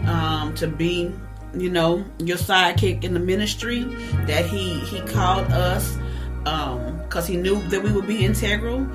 um, 0.06 0.54
to 0.56 0.68
be, 0.68 1.14
you 1.56 1.70
know, 1.70 2.04
your 2.20 2.38
sidekick 2.38 3.04
in 3.04 3.14
the 3.14 3.20
ministry, 3.20 3.84
that 4.26 4.46
He 4.46 4.80
He 4.80 5.02
called 5.02 5.52
us 5.52 5.98
um 6.46 6.98
because 7.04 7.26
He 7.28 7.38
knew 7.38 7.62
that 7.70 7.82
we 7.82 7.92
would 7.92 8.08
be 8.08 8.26
integral, 8.26 8.88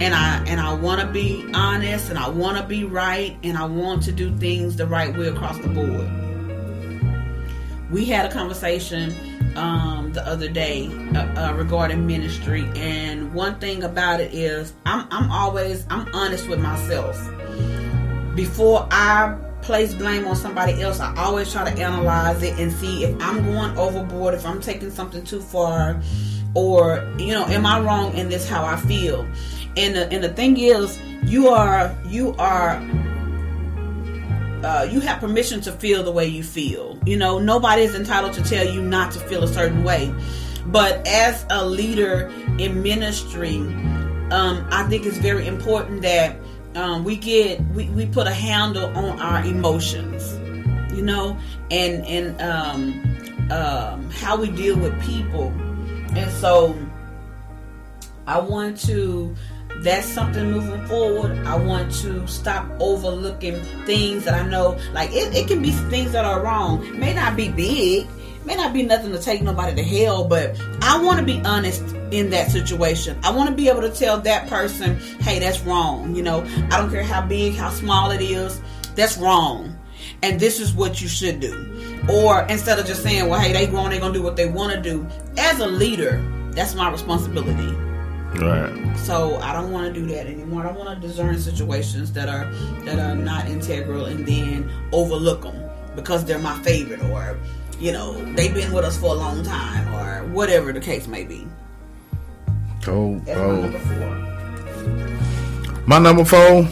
and 0.00 0.14
I 0.14 0.42
and 0.46 0.60
I 0.60 0.74
want 0.74 1.00
to 1.00 1.06
be 1.06 1.48
honest, 1.54 2.10
and 2.10 2.18
I 2.18 2.28
want 2.28 2.58
to 2.58 2.64
be 2.64 2.84
right, 2.84 3.36
and 3.42 3.56
I 3.56 3.64
want 3.64 4.02
to 4.04 4.12
do 4.12 4.36
things 4.36 4.76
the 4.76 4.86
right 4.86 5.16
way 5.16 5.28
across 5.28 5.58
the 5.58 5.68
board. 5.68 6.10
We 7.90 8.04
had 8.04 8.24
a 8.24 8.32
conversation 8.32 9.14
um, 9.56 10.12
the 10.12 10.26
other 10.26 10.48
day 10.48 10.88
uh, 11.14 11.50
uh, 11.50 11.54
regarding 11.54 12.06
ministry, 12.06 12.68
and 12.76 13.32
one 13.34 13.58
thing 13.58 13.82
about 13.82 14.20
it 14.20 14.32
is 14.34 14.72
I'm 14.86 15.06
I'm 15.10 15.30
always 15.30 15.86
I'm 15.90 16.08
honest 16.14 16.48
with 16.48 16.60
myself. 16.60 17.16
Before 18.34 18.86
I 18.90 19.36
place 19.62 19.92
blame 19.94 20.26
on 20.26 20.36
somebody 20.36 20.80
else, 20.80 21.00
I 21.00 21.14
always 21.16 21.52
try 21.52 21.70
to 21.70 21.80
analyze 21.82 22.42
it 22.42 22.58
and 22.58 22.72
see 22.72 23.04
if 23.04 23.20
I'm 23.20 23.44
going 23.44 23.76
overboard, 23.76 24.34
if 24.34 24.46
I'm 24.46 24.60
taking 24.60 24.90
something 24.90 25.24
too 25.24 25.40
far, 25.40 26.00
or 26.54 27.12
you 27.18 27.32
know, 27.32 27.44
am 27.46 27.66
I 27.66 27.80
wrong 27.80 28.14
in 28.14 28.28
this 28.28 28.48
how 28.48 28.64
I 28.64 28.76
feel? 28.76 29.26
And 29.76 29.94
the, 29.94 30.10
and 30.10 30.24
the 30.24 30.30
thing 30.30 30.58
is, 30.58 30.98
you 31.24 31.48
are 31.48 31.94
you 32.06 32.34
are 32.38 32.80
uh, 34.64 34.86
you 34.90 35.00
have 35.00 35.20
permission 35.20 35.60
to 35.62 35.72
feel 35.72 36.02
the 36.02 36.12
way 36.12 36.26
you 36.26 36.42
feel. 36.42 36.98
You 37.06 37.16
know, 37.16 37.38
nobody 37.38 37.82
is 37.82 37.94
entitled 37.94 38.34
to 38.34 38.42
tell 38.42 38.66
you 38.66 38.82
not 38.82 39.12
to 39.12 39.20
feel 39.20 39.42
a 39.42 39.48
certain 39.48 39.84
way. 39.84 40.14
But 40.66 41.06
as 41.06 41.46
a 41.50 41.64
leader 41.64 42.30
in 42.58 42.82
ministry, 42.82 43.56
um, 44.30 44.66
I 44.70 44.86
think 44.88 45.06
it's 45.06 45.18
very 45.18 45.46
important 45.46 46.02
that 46.02 46.36
um, 46.74 47.04
we 47.04 47.16
get 47.16 47.60
we, 47.68 47.88
we 47.90 48.06
put 48.06 48.26
a 48.26 48.32
handle 48.32 48.86
on 48.96 49.18
our 49.20 49.44
emotions. 49.44 50.36
You 50.94 51.02
know, 51.02 51.38
and 51.70 52.04
and 52.04 52.40
um, 52.42 53.50
um, 53.50 54.10
how 54.10 54.36
we 54.36 54.50
deal 54.50 54.76
with 54.78 55.00
people. 55.02 55.48
And 56.14 56.30
so, 56.32 56.76
I 58.26 58.38
want 58.38 58.78
to 58.80 59.34
that's 59.82 60.06
something 60.06 60.50
moving 60.50 60.84
forward. 60.86 61.38
I 61.46 61.56
want 61.56 61.92
to 62.02 62.26
stop 62.26 62.66
overlooking 62.80 63.60
things 63.86 64.24
that 64.24 64.34
I 64.34 64.46
know, 64.46 64.78
like 64.92 65.10
it, 65.12 65.34
it 65.34 65.48
can 65.48 65.62
be 65.62 65.70
things 65.70 66.12
that 66.12 66.24
are 66.24 66.42
wrong. 66.42 66.98
May 66.98 67.14
not 67.14 67.34
be 67.36 67.48
big, 67.48 68.06
may 68.44 68.56
not 68.56 68.74
be 68.74 68.82
nothing 68.82 69.12
to 69.12 69.18
take 69.18 69.42
nobody 69.42 69.74
to 69.76 69.82
hell, 69.82 70.24
but 70.24 70.60
I 70.82 71.02
want 71.02 71.18
to 71.18 71.24
be 71.24 71.40
honest 71.46 71.82
in 72.10 72.28
that 72.30 72.50
situation. 72.50 73.18
I 73.22 73.30
want 73.30 73.48
to 73.48 73.54
be 73.54 73.68
able 73.68 73.80
to 73.80 73.90
tell 73.90 74.20
that 74.20 74.48
person, 74.48 74.98
hey, 75.20 75.38
that's 75.38 75.60
wrong. 75.60 76.14
You 76.14 76.22
know, 76.22 76.42
I 76.70 76.78
don't 76.78 76.90
care 76.90 77.02
how 77.02 77.22
big, 77.26 77.54
how 77.54 77.70
small 77.70 78.10
it 78.10 78.20
is, 78.20 78.60
that's 78.94 79.16
wrong. 79.16 79.76
And 80.22 80.38
this 80.38 80.60
is 80.60 80.74
what 80.74 81.00
you 81.00 81.08
should 81.08 81.40
do. 81.40 82.04
Or 82.10 82.42
instead 82.50 82.78
of 82.78 82.86
just 82.86 83.02
saying, 83.02 83.28
well, 83.28 83.40
hey, 83.40 83.52
they 83.52 83.66
grown, 83.66 83.90
they're 83.90 84.00
going 84.00 84.12
to 84.12 84.18
do 84.18 84.22
what 84.22 84.36
they 84.36 84.48
want 84.48 84.72
to 84.72 84.80
do. 84.82 85.06
As 85.38 85.58
a 85.60 85.66
leader, 85.66 86.22
that's 86.50 86.74
my 86.74 86.90
responsibility. 86.90 87.89
Right. 88.38 88.96
So 88.96 89.36
I 89.36 89.52
don't 89.52 89.72
want 89.72 89.92
to 89.92 90.00
do 90.00 90.06
that 90.06 90.26
anymore. 90.26 90.62
I 90.62 90.68
don't 90.68 90.78
want 90.78 91.00
to 91.00 91.06
discern 91.06 91.38
situations 91.38 92.12
that 92.12 92.28
are 92.28 92.50
that 92.84 92.98
are 92.98 93.16
not 93.16 93.48
integral 93.48 94.06
and 94.06 94.26
then 94.26 94.70
overlook 94.92 95.42
them 95.42 95.68
because 95.96 96.24
they're 96.24 96.38
my 96.38 96.56
favorite 96.62 97.02
or 97.04 97.38
you 97.80 97.92
know 97.92 98.12
they've 98.34 98.54
been 98.54 98.72
with 98.72 98.84
us 98.84 98.96
for 98.96 99.06
a 99.06 99.18
long 99.18 99.42
time 99.42 99.92
or 99.94 100.32
whatever 100.32 100.72
the 100.72 100.80
case 100.80 101.08
may 101.08 101.24
be. 101.24 101.46
Oh, 102.86 103.20
oh. 103.28 103.68
That's 103.68 103.84
my 103.86 103.98
number 103.98 104.64
four. 104.64 105.86
My 105.86 105.98
number 105.98 106.24
four, 106.24 106.68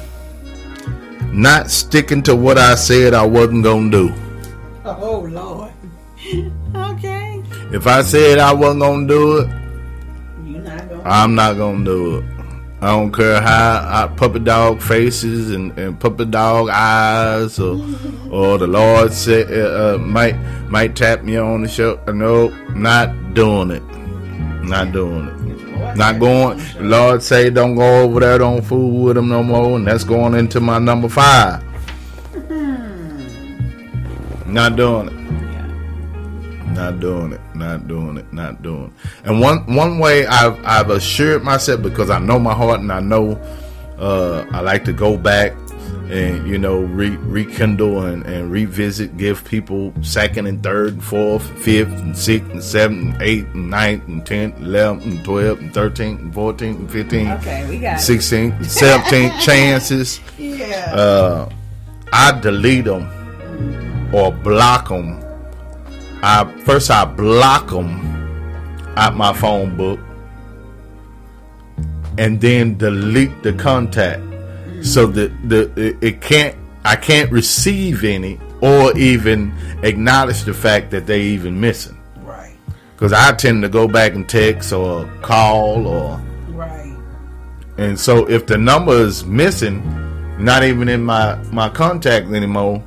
not 1.33 1.71
sticking 1.71 2.23
to 2.23 2.37
what 2.37 2.57
I 2.57 2.77
said 2.77 3.15
I 3.15 3.27
wasn't 3.27 3.65
gonna 3.65 3.91
do. 3.91 4.15
Oh 4.85 5.27
Lord. 5.29 5.73
okay. 6.93 7.43
If 7.73 7.87
I 7.87 8.03
said 8.03 8.39
I 8.39 8.53
wasn't 8.53 8.81
gonna 8.81 9.09
do 9.09 9.39
it, 9.39 9.49
You're 9.49 9.49
not 9.49 9.49
going. 9.49 9.58
I'm 11.09 11.35
not 11.35 11.57
gonna 11.57 11.85
do 11.85 12.19
it. 12.19 12.25
I 12.81 12.91
don't 12.91 13.11
care 13.11 13.41
how 13.41 13.81
I, 13.91 14.15
puppet 14.15 14.45
dog 14.45 14.81
faces 14.81 15.51
and, 15.51 15.77
and 15.79 15.99
puppet 15.99 16.31
dog 16.31 16.69
eyes, 16.69 17.59
or 17.59 17.81
or 18.31 18.59
the 18.59 18.67
Lord 18.67 19.13
say, 19.13 19.43
uh, 19.43 19.95
uh, 19.95 19.99
might 19.99 20.37
might 20.69 20.95
tap 20.95 21.23
me 21.25 21.37
on 21.37 21.63
the 21.63 21.69
shoulder. 21.69 22.13
No, 22.13 22.49
not 22.75 23.35
doing 23.35 23.71
it. 23.71 23.83
Not 24.63 24.93
doing 24.93 25.29
it. 25.29 25.97
Not 25.97 26.21
going. 26.21 26.61
Lord 26.79 27.23
say 27.23 27.51
don't 27.51 27.75
go 27.75 28.03
over 28.03 28.21
there, 28.21 28.39
don't 28.39 28.63
fool 28.63 29.05
with 29.05 29.17
him 29.17 29.29
no 29.29 29.43
more, 29.43 29.77
and 29.77 29.87
that's 29.87 30.05
going 30.05 30.35
into 30.35 30.61
my 30.61 30.79
number 30.79 31.09
five. 31.09 31.65
Not 34.47 34.77
doing 34.77 35.09
it. 35.09 35.18
Not 36.79 37.01
doing 37.01 37.33
it. 37.33 37.41
Not 37.55 37.89
doing 37.89 38.17
it. 38.19 38.33
Not 38.33 38.63
doing 38.63 38.93
it. 38.95 39.11
And 39.27 39.41
one 39.41 39.59
one 39.75 39.99
way 39.99 40.27
I've 40.27 40.65
I've 40.65 40.91
assured 40.91 41.43
myself 41.43 41.83
because 41.83 42.09
I 42.09 42.19
know 42.21 42.39
my 42.39 42.55
heart 42.55 42.81
and 42.81 42.93
I 42.93 43.01
know 43.01 43.33
uh, 43.99 44.47
I 44.53 44.61
like 44.61 44.85
to 44.85 44.93
go 44.93 45.17
back 45.19 45.53
and 46.09 46.47
you 46.49 46.57
know 46.57 46.79
re- 46.81 47.17
rekindle 47.17 48.05
and, 48.07 48.25
and 48.27 48.51
revisit, 48.51 49.17
give 49.17 49.45
people 49.45 49.93
second 50.03 50.47
and 50.47 50.63
third 50.63 50.93
and 50.95 51.05
fourth, 51.05 51.43
fifth 51.59 51.93
and 52.01 52.17
sixth 52.17 52.49
and 52.51 52.63
seventh 52.63 53.15
and 53.15 53.23
eighth 53.23 53.53
and 53.55 53.71
ninth 53.71 54.07
and 54.07 54.25
tenth, 54.25 54.57
eleventh 54.61 55.05
and 55.05 55.25
twelfth 55.25 55.61
and 55.61 55.75
thirteenth 55.75 56.21
and 56.21 56.33
fourteenth 56.33 56.79
and 56.79 56.91
fifteenth, 56.91 57.41
Okay, 57.41 57.69
we 57.69 57.79
got 57.81 57.99
it. 57.99 58.01
sixteenth, 58.01 58.71
seventeenth 58.71 59.35
chances. 59.41 60.21
Yeah. 60.39 60.93
Uh, 60.95 61.49
I 62.13 62.39
delete 62.41 62.85
them 62.85 63.05
or 64.15 64.31
block 64.33 64.89
them. 64.91 65.25
I 66.23 66.45
first 66.65 66.91
I 66.91 67.05
block 67.05 67.69
them 67.69 68.05
out 68.97 69.17
my 69.17 69.33
phone 69.33 69.77
book, 69.77 70.01
and 72.19 72.41
then 72.41 72.77
delete 72.77 73.43
the 73.43 73.53
contact 73.53 74.23
so 74.83 75.07
that 75.07 75.31
the 75.49 75.97
it, 76.01 76.21
can't 76.21 76.57
I 76.85 76.97
can't 76.97 77.31
receive 77.31 78.05
any 78.05 78.39
or 78.61 78.97
even 78.99 79.53
acknowledge 79.83 80.43
the 80.43 80.55
fact 80.55 80.91
that 80.91 81.07
they 81.07 81.23
even 81.23 81.61
missing. 81.61 81.97
right. 82.25 82.57
Because 82.95 83.13
I 83.13 83.33
tend 83.33 83.63
to 83.63 83.69
go 83.69 83.87
back 83.87 84.15
and 84.15 84.29
text 84.29 84.73
or 84.73 85.07
call 85.23 85.87
or 85.87 86.21
Right. 86.49 86.97
and 87.77 87.99
so 87.99 88.29
if 88.29 88.47
the 88.47 88.59
number 88.59 88.93
is 88.93 89.25
missing, 89.25 89.83
not 90.39 90.65
even 90.65 90.89
in 90.89 91.05
my 91.05 91.37
my 91.53 91.69
contact 91.69 92.27
anymore, 92.33 92.83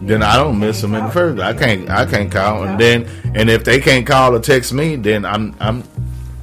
then 0.00 0.22
I 0.22 0.36
don't 0.36 0.58
miss 0.58 0.80
them 0.80 0.94
in 0.94 1.04
the 1.04 1.10
first. 1.10 1.40
I 1.40 1.54
can't 1.54 1.88
I 1.88 2.06
can't 2.06 2.30
call, 2.30 2.64
and 2.64 2.78
then 2.78 3.06
and 3.34 3.48
if 3.48 3.64
they 3.64 3.80
can't 3.80 4.06
call 4.06 4.34
or 4.34 4.40
text 4.40 4.72
me, 4.72 4.96
then 4.96 5.24
I'm 5.24 5.54
I'm 5.60 5.82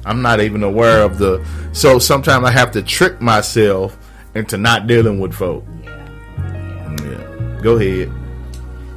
I'm 0.04 0.22
not 0.22 0.40
even 0.40 0.62
aware 0.62 1.02
of 1.02 1.18
the. 1.18 1.44
So 1.72 1.98
sometimes 1.98 2.44
I 2.44 2.50
have 2.50 2.72
to 2.72 2.82
trick 2.82 3.20
myself 3.20 3.96
into 4.34 4.58
not 4.58 4.86
dealing 4.86 5.20
with 5.20 5.34
folk. 5.34 5.64
Yeah. 5.82 6.96
Yeah, 7.02 7.60
go 7.62 7.76
ahead. 7.76 8.12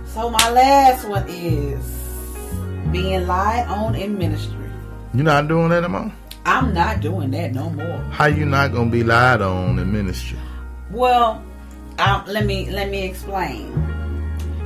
So 0.07 0.29
my 0.29 0.49
last 0.49 1.07
one 1.07 1.27
is 1.29 1.79
being 2.91 3.27
lied 3.27 3.67
on 3.67 3.95
in 3.95 4.17
ministry. 4.17 4.57
You're 5.13 5.23
not 5.23 5.47
doing 5.47 5.69
that 5.69 5.83
anymore. 5.83 6.11
I'm 6.45 6.73
not 6.73 7.01
doing 7.01 7.31
that 7.31 7.53
no 7.53 7.69
more. 7.69 7.99
How 8.11 8.25
you 8.27 8.45
not 8.45 8.71
gonna 8.71 8.89
be 8.89 9.03
lied 9.03 9.41
on 9.41 9.77
in 9.79 9.91
ministry? 9.91 10.39
Well, 10.91 11.43
um, 11.99 12.23
let 12.25 12.45
me 12.45 12.71
let 12.71 12.89
me 12.89 13.03
explain. 13.03 13.71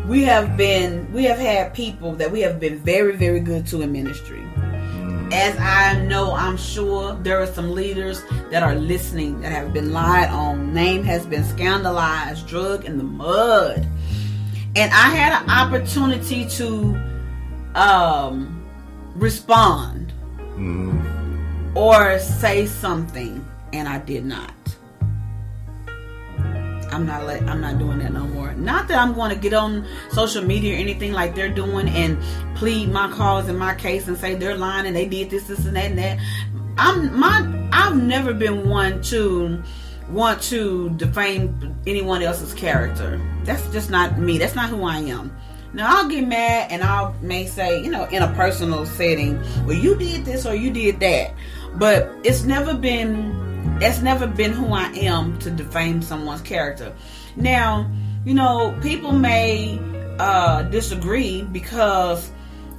We 0.08 0.24
have 0.24 0.58
been 0.58 1.12
we 1.14 1.24
have 1.26 1.38
had 1.38 1.74
people 1.74 2.14
that 2.16 2.32
we 2.32 2.42
have 2.42 2.60
been 2.60 2.80
very 2.80 3.16
very 3.16 3.40
good 3.40 3.66
to 3.68 3.82
in 3.82 3.92
ministry, 3.92 4.44
as 5.32 5.58
I 5.58 6.02
know, 6.02 6.34
I'm 6.34 6.58
sure 6.58 7.16
there 7.16 7.40
are 7.40 7.48
some 7.48 7.72
leaders 7.72 8.22
that 8.50 8.64
are 8.64 8.76
listening 8.76 9.42
that 9.42 9.52
have 9.52 9.74
been 9.74 9.94
lied 9.94 10.30
on. 10.30 10.74
Name 10.74 11.04
has 11.04 11.26
been 11.26 11.44
scandalized, 11.44 12.48
drug 12.48 12.86
in 12.86 12.98
the 12.98 13.04
mud. 13.04 13.88
And 14.76 14.92
I 14.94 15.10
had 15.10 15.42
an 15.42 15.50
opportunity 15.50 16.46
to 16.50 17.02
um, 17.76 18.64
respond 19.16 20.14
Mm-hmm. 20.62 21.78
or 21.78 22.20
say 22.20 22.68
something, 22.68 23.44
and 23.74 23.88
I 23.88 24.00
did 24.00 24.26
not. 24.26 24.54
I'm 26.92 27.06
not 27.06 27.22
I'm 27.24 27.62
not 27.62 27.80
doing 27.80 28.00
that 28.00 28.12
no 28.12 28.26
more. 28.28 28.54
Not 28.54 28.88
that 28.90 28.98
I'm 29.00 29.14
going 29.14 29.30
to 29.30 29.36
get 29.36 29.54
on 29.54 29.88
social 30.12 30.44
media 30.44 30.76
or 30.76 30.78
anything 30.78 31.14
like 31.14 31.36
they're 31.36 31.54
doing 31.54 31.88
and 31.88 32.18
plead 32.56 32.90
my 32.90 33.10
cause 33.12 33.48
and 33.48 33.58
my 33.58 33.76
case 33.76 34.08
and 34.08 34.18
say 34.18 34.36
they're 34.36 34.58
lying 34.58 34.86
and 34.86 34.96
they 34.96 35.08
did 35.08 35.30
this, 35.30 35.48
this, 35.48 35.66
and 35.66 35.76
that, 35.76 35.86
and 35.86 35.98
that. 35.98 36.20
I'm 36.78 37.18
my 37.18 37.70
I've 37.72 37.96
never 37.96 38.34
been 38.34 38.70
one 38.70 39.02
to 39.04 39.64
want 40.10 40.42
to 40.44 40.90
defame 40.92 41.76
anyone 41.88 42.22
else's 42.22 42.54
character. 42.54 43.20
That's 43.46 43.66
just 43.72 43.90
not 43.90 44.20
me. 44.20 44.38
That's 44.38 44.56
not 44.56 44.70
who 44.70 44.84
I 44.84 44.98
am. 44.98 45.36
Now 45.74 45.98
I'll 45.98 46.10
get 46.10 46.28
mad 46.28 46.72
and 46.72 46.84
I 46.84 47.14
may 47.22 47.46
say, 47.46 47.82
you 47.82 47.90
know, 47.90 48.04
in 48.06 48.22
a 48.22 48.34
personal 48.34 48.86
setting, 48.86 49.42
well, 49.66 49.78
you 49.78 49.96
did 49.96 50.26
this 50.26 50.46
or 50.46 50.54
you 50.54 50.72
did 50.72 51.00
that, 51.00 51.34
but 51.76 52.14
it's 52.24 52.44
never 52.44 52.74
been 52.74 53.51
it's 53.82 54.02
never 54.02 54.28
been 54.28 54.52
who 54.54 54.74
I 54.74 54.92
am 54.94 55.38
to 55.40 55.50
defame 55.50 56.02
someone's 56.02 56.42
character. 56.42 56.94
Now, 57.36 57.90
you 58.26 58.34
know, 58.34 58.78
people 58.82 59.12
may 59.12 59.80
uh, 60.20 60.64
disagree 60.64 61.42
because, 61.42 62.30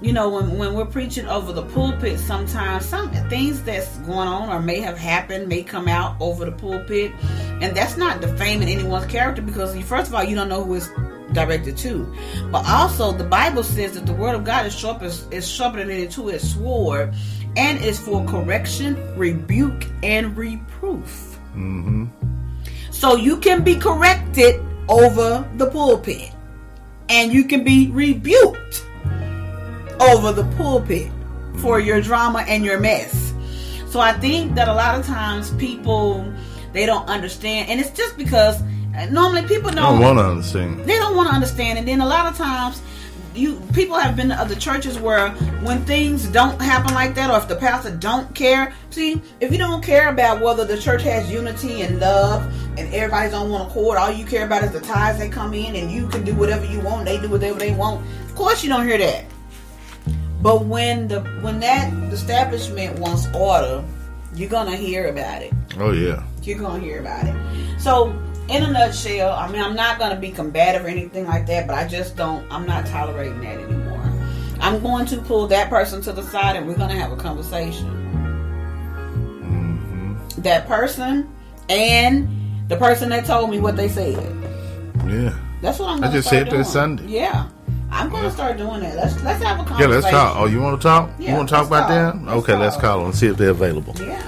you 0.00 0.12
know, 0.12 0.28
when, 0.28 0.58
when 0.58 0.74
we're 0.74 0.86
preaching 0.86 1.26
over 1.26 1.52
the 1.52 1.62
pulpit, 1.62 2.20
sometimes 2.20 2.86
some 2.86 3.10
things 3.28 3.62
that's 3.62 3.98
going 3.98 4.28
on 4.28 4.48
or 4.48 4.60
may 4.60 4.80
have 4.80 4.96
happened 4.96 5.48
may 5.48 5.62
come 5.62 5.88
out 5.88 6.16
over 6.20 6.44
the 6.44 6.52
pulpit, 6.52 7.12
and 7.60 7.76
that's 7.76 7.96
not 7.96 8.20
defaming 8.20 8.68
anyone's 8.68 9.06
character 9.06 9.42
because, 9.42 9.76
first 9.84 10.08
of 10.08 10.14
all, 10.14 10.22
you 10.22 10.36
don't 10.36 10.48
know 10.48 10.62
who 10.62 10.74
it's 10.74 10.88
directed 11.32 11.76
to. 11.78 12.14
But 12.50 12.66
also, 12.68 13.12
the 13.12 13.24
Bible 13.24 13.64
says 13.64 13.92
that 13.94 14.06
the 14.06 14.12
word 14.12 14.34
of 14.34 14.44
God 14.44 14.66
is 14.66 14.78
sharp 14.78 15.02
is 15.02 15.48
sharper 15.48 15.78
than 15.78 15.90
any 15.90 16.06
two-edged 16.06 16.44
sword, 16.44 17.14
and 17.56 17.82
is 17.84 17.98
for 17.98 18.24
correction, 18.24 18.96
rebuke, 19.16 19.86
and 20.02 20.36
reproof. 20.36 21.38
Mm-hmm. 21.54 22.06
So 22.90 23.16
you 23.16 23.36
can 23.38 23.62
be 23.62 23.76
corrected 23.76 24.64
over 24.88 25.48
the 25.56 25.70
pulpit, 25.70 26.32
and 27.08 27.32
you 27.32 27.44
can 27.44 27.64
be 27.64 27.90
rebuked 27.90 28.86
over 30.00 30.32
the 30.32 30.44
pulpit 30.56 31.10
for 31.58 31.78
your 31.78 32.00
drama 32.00 32.44
and 32.48 32.64
your 32.64 32.80
mess. 32.80 33.34
So 33.88 34.00
I 34.00 34.12
think 34.14 34.54
that 34.54 34.68
a 34.68 34.74
lot 34.74 34.98
of 34.98 35.06
times 35.06 35.50
people 35.54 36.32
they 36.72 36.86
don't 36.86 37.06
understand, 37.08 37.68
and 37.68 37.80
it's 37.80 37.90
just 37.90 38.16
because 38.16 38.62
uh, 38.96 39.06
normally 39.10 39.42
people 39.42 39.70
don't 39.70 39.98
don't 39.98 40.00
want 40.00 40.18
to 40.18 40.24
understand. 40.24 40.80
they 40.80 40.96
don't 40.96 41.16
want 41.16 41.28
to 41.28 41.34
understand 41.34 41.78
and 41.78 41.88
then 41.88 42.00
a 42.00 42.06
lot 42.06 42.26
of 42.26 42.36
times 42.36 42.82
you 43.34 43.60
people 43.72 43.96
have 43.96 44.16
been 44.16 44.28
to 44.28 44.34
other 44.34 44.54
churches 44.54 44.98
where 44.98 45.30
when 45.64 45.84
things 45.84 46.26
don't 46.28 46.60
happen 46.60 46.92
like 46.94 47.14
that 47.14 47.30
or 47.30 47.38
if 47.38 47.48
the 47.48 47.56
pastor 47.56 47.94
don't 47.96 48.34
care 48.34 48.74
see 48.90 49.20
if 49.40 49.50
you 49.52 49.58
don't 49.58 49.82
care 49.82 50.10
about 50.10 50.40
whether 50.42 50.64
the 50.64 50.78
church 50.78 51.02
has 51.02 51.30
unity 51.30 51.82
and 51.82 51.98
love 51.98 52.42
and 52.78 52.92
everybody's 52.94 53.32
on 53.32 53.50
one 53.50 53.66
accord 53.66 53.96
all 53.98 54.12
you 54.12 54.24
care 54.24 54.44
about 54.44 54.62
is 54.62 54.70
the 54.72 54.80
tithes 54.80 55.18
they 55.18 55.28
come 55.28 55.54
in 55.54 55.76
and 55.76 55.90
you 55.90 56.08
can 56.08 56.24
do 56.24 56.34
whatever 56.34 56.64
you 56.66 56.80
want 56.80 57.04
they 57.04 57.18
do 57.20 57.28
whatever 57.28 57.58
they 57.58 57.72
want 57.72 58.04
of 58.24 58.34
course 58.34 58.62
you 58.62 58.68
don't 58.68 58.86
hear 58.86 58.98
that 58.98 59.24
but 60.42 60.64
when 60.64 61.08
the 61.08 61.20
when 61.40 61.60
that 61.60 61.92
establishment 62.12 62.98
wants 62.98 63.26
order 63.34 63.82
you're 64.34 64.48
gonna 64.48 64.76
hear 64.76 65.08
about 65.08 65.42
it 65.42 65.52
Oh 65.78 65.92
yeah. 65.92 66.22
you're 66.42 66.58
gonna 66.58 66.80
hear 66.80 67.00
about 67.00 67.26
it. 67.26 67.80
So, 67.80 68.12
in 68.48 68.62
a 68.62 68.70
nutshell, 68.70 69.32
I 69.32 69.50
mean, 69.50 69.60
I'm 69.62 69.74
not 69.74 69.98
gonna 69.98 70.18
be 70.18 70.30
combative 70.30 70.84
or 70.84 70.88
anything 70.88 71.26
like 71.26 71.46
that, 71.46 71.66
but 71.66 71.76
I 71.76 71.86
just 71.86 72.16
don't. 72.16 72.50
I'm 72.52 72.66
not 72.66 72.86
tolerating 72.86 73.40
that 73.40 73.58
anymore. 73.58 74.00
I'm 74.60 74.80
going 74.80 75.06
to 75.06 75.16
pull 75.18 75.46
that 75.48 75.68
person 75.70 76.00
to 76.02 76.12
the 76.12 76.22
side, 76.22 76.56
and 76.56 76.66
we're 76.66 76.76
gonna 76.76 76.94
have 76.96 77.12
a 77.12 77.16
conversation. 77.16 77.88
Mm-hmm. 79.42 80.40
That 80.42 80.66
person 80.66 81.32
and 81.68 82.28
the 82.68 82.76
person 82.76 83.08
that 83.10 83.24
told 83.24 83.50
me 83.50 83.60
what 83.60 83.76
they 83.76 83.88
said. 83.88 84.14
Yeah. 85.06 85.36
That's 85.60 85.78
what 85.78 85.90
I'm 85.90 86.04
I 86.04 86.10
just 86.10 86.28
said 86.28 86.48
doing. 86.48 86.62
that 86.62 86.68
Sunday. 86.68 87.06
Yeah, 87.06 87.48
I'm 87.90 88.10
gonna 88.10 88.32
start 88.32 88.56
doing 88.56 88.80
that. 88.80 88.96
Let's 88.96 89.22
let's 89.22 89.42
have 89.44 89.60
a 89.60 89.80
Yeah, 89.80 89.86
let's 89.86 90.08
talk. 90.10 90.36
Oh, 90.36 90.46
you 90.46 90.60
want 90.60 90.80
to 90.80 90.82
talk? 90.82 91.10
you 91.20 91.32
want 91.32 91.48
to 91.48 91.54
talk 91.54 91.68
about 91.68 91.88
talk. 91.88 92.14
them? 92.14 92.26
Let's 92.26 92.38
okay, 92.38 92.56
let's 92.56 92.76
call 92.76 92.98
them 92.98 93.06
and 93.06 93.14
see 93.14 93.28
if 93.28 93.36
they're 93.36 93.50
available. 93.50 93.94
Yeah. 93.96 94.20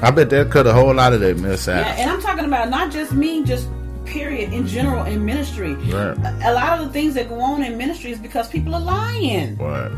I 0.00 0.10
bet 0.10 0.30
they'll 0.30 0.44
cut 0.48 0.66
a 0.66 0.72
whole 0.72 0.94
lot 0.94 1.12
of 1.12 1.20
that 1.20 1.38
mess 1.38 1.66
out. 1.68 1.80
Yeah, 1.84 1.94
and 1.98 2.10
I'm 2.10 2.20
talking 2.20 2.44
about 2.44 2.68
not 2.70 2.92
just 2.92 3.12
me, 3.12 3.44
just 3.44 3.68
period 4.04 4.52
in 4.52 4.66
general 4.66 5.04
in 5.04 5.24
ministry. 5.24 5.74
Right. 5.74 6.16
A, 6.18 6.50
a 6.50 6.52
lot 6.52 6.78
of 6.78 6.86
the 6.86 6.92
things 6.92 7.14
that 7.14 7.28
go 7.28 7.40
on 7.40 7.62
in 7.62 7.76
ministry 7.76 8.12
is 8.12 8.18
because 8.18 8.48
people 8.48 8.74
are 8.74 8.80
lying. 8.80 9.56
Right. 9.56 9.90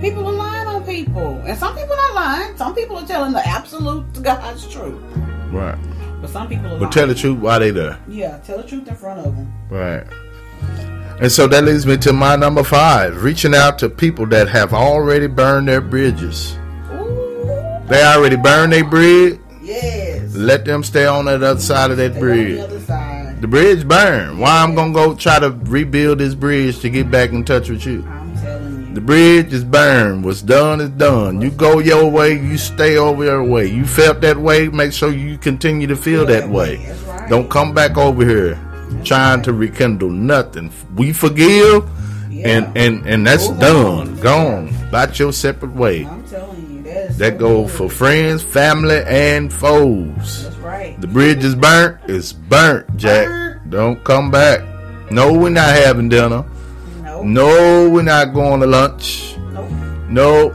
People 0.00 0.26
are 0.26 0.32
lying 0.32 0.66
on 0.68 0.84
people, 0.84 1.40
and 1.46 1.56
some 1.58 1.74
people 1.76 1.94
are 1.94 2.14
lying. 2.14 2.56
Some 2.56 2.74
people 2.74 2.96
are 2.98 3.06
telling 3.06 3.32
the 3.32 3.46
absolute 3.46 4.04
God's 4.22 4.66
truth, 4.68 5.00
Right. 5.50 5.78
but 6.20 6.30
some 6.30 6.48
people 6.48 6.66
are 6.66 6.70
lying. 6.70 6.80
But 6.80 6.92
tell 6.92 7.06
the 7.08 7.14
truth 7.14 7.38
while 7.38 7.60
they 7.60 7.70
there. 7.72 7.98
Yeah, 8.08 8.38
tell 8.38 8.58
the 8.58 8.64
truth 8.64 8.88
in 8.88 8.94
front 8.96 9.20
of 9.26 9.36
them. 9.36 9.52
Right. 9.70 10.04
And 11.20 11.30
so 11.30 11.46
that 11.48 11.62
leads 11.64 11.86
me 11.86 11.96
to 11.98 12.12
my 12.12 12.34
number 12.36 12.64
five 12.64 13.22
reaching 13.22 13.54
out 13.54 13.78
to 13.80 13.88
people 13.88 14.26
that 14.26 14.48
have 14.48 14.72
already 14.72 15.26
burned 15.28 15.68
their 15.68 15.80
bridges. 15.80 16.56
They 17.88 18.02
already 18.02 18.36
burned 18.36 18.72
their 18.72 18.84
bridge. 18.84 19.38
yes. 19.62 20.34
Let 20.34 20.64
them 20.64 20.82
stay 20.82 21.04
on 21.06 21.26
that 21.26 21.42
other 21.42 21.60
side 21.60 21.90
of 21.90 21.96
that 21.98 22.14
They 22.14 22.20
bridge. 22.20 22.56
the 22.58 22.64
other 22.64 22.80
side. 22.80 23.42
The 23.42 23.48
bridge 23.48 23.86
burned. 23.86 24.38
Why 24.38 24.62
I'm 24.62 24.74
gonna 24.74 24.92
go 24.92 25.14
try 25.14 25.38
to 25.38 25.50
rebuild 25.64 26.18
this 26.18 26.34
bridge 26.34 26.78
to 26.80 26.88
get 26.90 27.10
back 27.10 27.30
in 27.32 27.44
touch 27.44 27.68
with 27.68 27.84
you? 27.84 28.04
I'm 28.08 28.34
telling 28.36 28.86
you. 28.88 28.94
The 28.94 29.00
bridge 29.00 29.52
is 29.52 29.64
burned. 29.64 30.24
What's 30.24 30.42
done 30.42 30.80
is 30.80 30.90
done. 30.90 31.40
You 31.42 31.50
go 31.50 31.78
your 31.80 32.08
way. 32.10 32.32
You 32.34 32.56
stay 32.56 32.96
over 32.96 33.24
your 33.24 33.42
way. 33.44 33.66
You 33.66 33.84
felt 33.84 34.20
that 34.22 34.36
way. 34.38 34.68
Make 34.68 34.92
sure 34.92 35.10
you 35.12 35.38
continue 35.38 35.86
to 35.88 35.96
feel 35.96 36.24
that 36.26 36.48
way. 36.48 36.76
That's 36.86 37.00
right. 37.02 37.28
Don't 37.30 37.50
come 37.50 37.72
back 37.74 37.96
over 37.98 38.24
here 38.24 38.58
trying 39.04 39.42
to 39.42 39.52
rekindle 39.52 40.10
nothing. 40.10 40.70
We 40.96 41.12
forgive, 41.12 41.84
Yeah. 42.30 42.48
and 42.48 42.76
and 42.78 43.06
and 43.06 43.26
that's 43.26 43.48
Move 43.48 43.60
done. 43.60 43.86
on. 44.08 44.16
Gone. 44.20 44.74
About 44.88 45.18
your 45.18 45.32
separate 45.32 45.74
way. 45.74 46.06
I'm 46.06 46.22
telling 46.24 46.60
you, 46.60 46.61
that 47.18 47.34
is 47.34 47.38
That 47.38 47.38
so 47.38 47.38
go 47.38 47.68
for 47.68 47.88
friends, 47.88 48.42
family, 48.42 49.02
and 49.06 49.52
foes. 49.52 50.44
That's 50.44 50.56
right. 50.56 51.00
The 51.00 51.06
bridge 51.06 51.44
is 51.44 51.54
burnt. 51.54 51.98
It's 52.08 52.32
burnt, 52.32 52.96
Jack. 52.96 53.26
Burnt. 53.28 53.70
Don't 53.70 54.04
come 54.04 54.30
back. 54.30 54.60
No, 55.10 55.32
we're 55.32 55.50
not 55.50 55.74
having 55.74 56.08
dinner. 56.08 56.44
Nope. 57.02 57.24
No, 57.24 57.90
we're 57.90 58.02
not 58.02 58.32
going 58.34 58.60
to 58.60 58.66
lunch. 58.66 59.36
Nope. 59.52 59.70
Nope. 60.08 60.54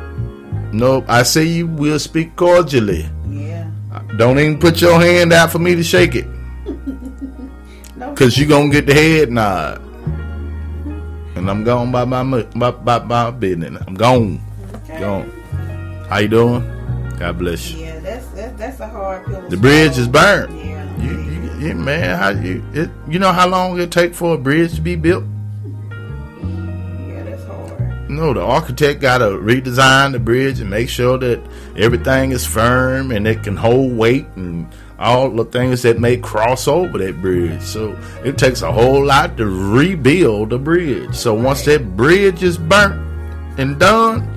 Nope. 0.73 1.05
I 1.07 1.23
say 1.23 1.43
you 1.43 1.67
will 1.67 1.99
speak 1.99 2.35
cordially. 2.35 3.09
Yeah. 3.29 3.69
Uh, 3.93 3.99
don't 4.17 4.39
even 4.39 4.59
put 4.59 4.81
your 4.81 4.99
hand 4.99 5.33
out 5.33 5.51
for 5.51 5.59
me 5.59 5.75
to 5.75 5.83
shake 5.83 6.15
it. 6.15 6.27
Cause 8.15 8.37
you 8.37 8.45
gonna 8.47 8.69
get 8.69 8.85
the 8.85 8.93
head 8.93 9.31
nod. 9.31 9.81
And 11.35 11.49
I'm 11.49 11.63
gone 11.63 11.91
by 11.91 12.03
my 12.05 12.23
mu- 12.23 12.43
by, 12.55 12.71
by, 12.71 12.99
my 12.99 13.29
business. 13.31 13.83
I'm 13.85 13.93
gone. 13.93 14.41
Okay. 14.75 14.99
Gone. 14.99 15.31
How 16.09 16.19
you 16.19 16.29
doing? 16.29 16.63
God 17.19 17.37
bless 17.37 17.71
you. 17.71 17.79
Yeah, 17.79 17.99
that's 17.99 18.27
that's, 18.29 18.57
that's 18.57 18.79
a 18.79 18.87
hard 18.87 19.25
pill. 19.25 19.49
The 19.49 19.57
bridge 19.57 19.97
is 19.97 20.07
burnt. 20.07 20.51
Yeah. 20.55 21.01
You, 21.01 21.19
you, 21.19 21.67
you 21.67 21.73
man, 21.73 22.17
how 22.17 22.29
you 22.29 22.63
it, 22.73 22.89
you 23.09 23.19
know 23.19 23.33
how 23.33 23.47
long 23.47 23.79
it 23.79 23.91
take 23.91 24.13
for 24.13 24.35
a 24.35 24.37
bridge 24.37 24.75
to 24.75 24.81
be 24.81 24.95
built? 24.95 25.25
Yeah, 26.39 27.23
that's 27.23 27.43
hard. 27.43 28.09
No, 28.09 28.33
the 28.33 28.41
architect 28.41 29.01
got 29.01 29.17
to 29.17 29.25
redesign 29.25 30.13
the 30.13 30.19
bridge 30.19 30.61
and 30.61 30.69
make 30.69 30.87
sure 30.87 31.17
that 31.17 31.41
everything 31.75 32.31
is 32.31 32.45
firm 32.45 33.11
and 33.11 33.27
it 33.27 33.43
can 33.43 33.57
hold 33.57 33.97
weight 33.97 34.27
and 34.35 34.67
all 34.99 35.29
the 35.29 35.45
things 35.45 35.81
that 35.81 35.99
may 35.99 36.17
cross 36.17 36.67
over 36.67 36.97
that 36.99 37.21
bridge. 37.21 37.61
So 37.61 37.99
it 38.23 38.37
takes 38.37 38.61
a 38.61 38.71
whole 38.71 39.03
lot 39.05 39.35
to 39.37 39.45
rebuild 39.45 40.51
the 40.51 40.57
bridge. 40.57 41.15
So 41.15 41.33
once 41.33 41.65
that 41.65 41.97
bridge 41.97 42.43
is 42.43 42.57
burnt 42.57 42.95
and 43.59 43.77
done, 43.79 44.36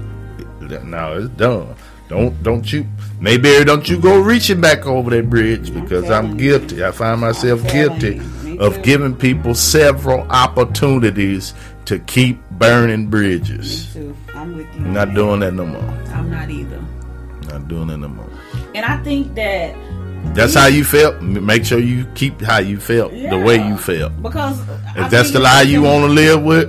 now 0.85 1.13
it's 1.15 1.29
done. 1.31 1.75
Don't 2.09 2.43
don't 2.43 2.73
you 2.73 2.87
maybe 3.21 3.63
don't 3.65 3.89
you 3.89 3.99
go 4.01 4.19
reaching 4.21 4.61
back 4.61 4.85
over 4.87 5.11
that 5.11 5.31
bridge 5.31 5.73
because 5.73 6.11
I'm 6.11 6.31
you. 6.31 6.59
guilty. 6.59 6.85
I 6.85 6.91
find 6.91 7.21
myself 7.21 7.63
guilty 7.71 8.21
of 8.59 8.83
giving 8.83 9.15
people 9.15 9.55
several 9.55 10.21
opportunities 10.31 11.55
to 11.87 11.99
keep 12.01 12.39
burning 12.53 13.05
Me 13.05 13.07
bridges. 13.07 13.93
too. 13.93 14.15
I'm 14.35 14.57
with 14.57 14.67
you. 14.75 14.81
I'm 14.87 14.93
not 14.93 15.09
that. 15.09 15.15
doing 15.15 15.41
that 15.41 15.55
no 15.55 15.67
more. 15.67 15.83
I'm 16.15 16.31
not 16.31 16.51
either. 16.51 16.83
Not 17.49 17.69
doing 17.69 17.89
that 17.89 17.99
no 17.99 18.09
more. 18.09 18.29
And 18.75 18.85
I 18.85 18.97
think 19.03 19.35
that 19.37 19.75
That's 20.35 20.55
how 20.55 20.67
you 20.67 20.85
felt. 20.85 21.21
Make 21.23 21.65
sure 21.65 21.79
you 21.79 22.05
keep 22.15 22.41
how 22.43 22.59
you 22.59 22.79
felt, 22.79 23.13
the 23.13 23.39
way 23.39 23.57
you 23.67 23.77
felt. 23.79 24.13
because 24.23 24.61
I 24.97 25.05
If 25.07 25.11
that's 25.11 25.31
the 25.31 25.41
lie 25.41 25.63
you 25.63 25.83
want 25.83 26.05
to 26.05 26.11
live 26.13 26.43
with, 26.43 26.69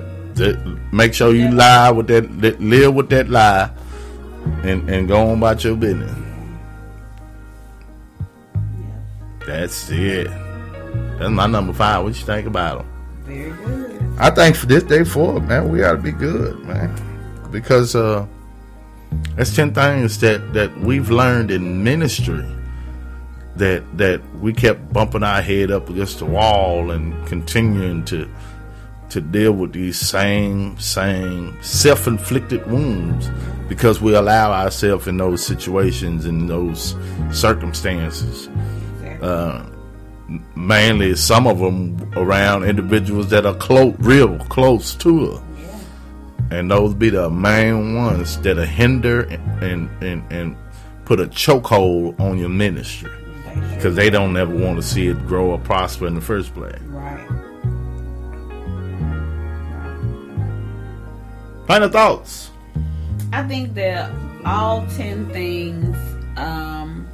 make 0.93 1.13
sure 1.13 1.33
you 1.33 1.49
Yeah. 1.49 1.53
lie 1.53 1.91
with 1.91 2.07
that, 2.07 2.41
that, 2.41 2.61
live 2.61 2.93
with 2.95 3.09
that 3.09 3.29
lie, 3.29 3.69
and 4.63 4.89
and 4.89 5.07
go 5.07 5.29
on 5.29 5.37
about 5.37 5.63
your 5.63 5.75
business. 5.75 6.15
That's 9.45 9.89
it. 9.89 10.27
That's 11.17 11.29
my 11.29 11.47
number 11.47 11.73
five. 11.73 12.03
What 12.03 12.17
you 12.19 12.25
think 12.25 12.47
about 12.47 12.79
them? 12.79 12.87
Very 13.25 13.51
good. 13.51 14.15
I 14.19 14.29
think 14.29 14.55
for 14.55 14.65
this 14.65 14.83
day 14.83 15.03
forward, 15.03 15.47
man, 15.47 15.69
we 15.69 15.83
ought 15.83 15.93
to 15.93 15.97
be 15.97 16.11
good, 16.11 16.59
man, 16.65 16.93
because 17.51 17.95
uh, 17.95 18.25
that's 19.35 19.55
ten 19.55 19.73
things 19.73 20.19
that 20.19 20.53
that 20.53 20.75
we've 20.79 21.09
learned 21.09 21.51
in 21.51 21.83
ministry 21.83 22.45
that 23.55 23.83
that 23.97 24.21
we 24.39 24.53
kept 24.53 24.93
bumping 24.93 25.23
our 25.23 25.41
head 25.41 25.71
up 25.71 25.89
against 25.89 26.19
the 26.19 26.25
wall 26.25 26.91
and 26.91 27.27
continuing 27.27 28.03
to 28.05 28.29
to 29.09 29.19
deal 29.19 29.51
with 29.51 29.73
these 29.73 29.99
same 29.99 30.79
same 30.79 31.57
self-inflicted 31.61 32.65
wounds 32.71 33.29
because 33.71 34.01
we 34.01 34.13
allow 34.13 34.51
ourselves 34.51 35.07
in 35.07 35.15
those 35.15 35.41
situations 35.41 36.25
and 36.25 36.49
those 36.49 36.93
circumstances 37.31 38.49
uh, 39.21 39.65
mainly 40.57 41.15
some 41.15 41.47
of 41.47 41.59
them 41.59 42.11
around 42.17 42.65
individuals 42.65 43.29
that 43.29 43.45
are 43.45 43.55
close 43.55 43.95
real 43.99 44.37
close 44.49 44.93
to 44.93 45.31
us 45.31 45.41
and 46.51 46.69
those 46.69 46.93
be 46.93 47.09
the 47.09 47.29
main 47.29 47.95
ones 47.95 48.37
that 48.41 48.57
are 48.57 48.65
hinder 48.65 49.21
and 49.61 49.89
and, 50.03 50.21
and 50.29 50.57
put 51.05 51.21
a 51.21 51.27
chokehold 51.27 52.19
on 52.19 52.37
your 52.37 52.49
ministry 52.49 53.09
because 53.75 53.95
they 53.95 54.09
don't 54.09 54.35
ever 54.35 54.53
want 54.53 54.75
to 54.75 54.83
see 54.83 55.07
it 55.07 55.27
grow 55.27 55.51
or 55.51 55.59
prosper 55.59 56.07
in 56.07 56.15
the 56.15 56.21
first 56.21 56.53
place. 56.53 56.79
Right. 56.87 57.27
Final 61.67 61.89
thoughts. 61.89 62.50
I 63.33 63.43
think 63.43 63.75
that 63.75 64.11
all 64.45 64.85
10 64.87 65.29
things 65.29 65.95
um, 66.37 67.07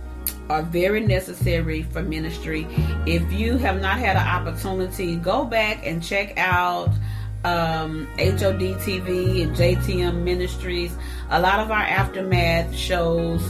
are 0.49 0.63
very 0.63 1.01
necessary 1.01 1.83
for 1.83 2.01
ministry. 2.01 2.65
If 3.05 3.31
you 3.31 3.57
have 3.57 3.81
not 3.81 3.99
had 3.99 4.15
an 4.15 4.27
opportunity, 4.27 5.15
go 5.15 5.45
back 5.45 5.85
and 5.85 6.01
check 6.01 6.37
out 6.37 6.89
um, 7.43 8.07
HOD 8.17 8.79
TV 8.81 9.43
and 9.43 9.55
JTM 9.55 10.23
Ministries. 10.23 10.95
A 11.29 11.39
lot 11.39 11.59
of 11.59 11.69
our 11.69 11.83
aftermath 11.83 12.75
shows 12.75 13.43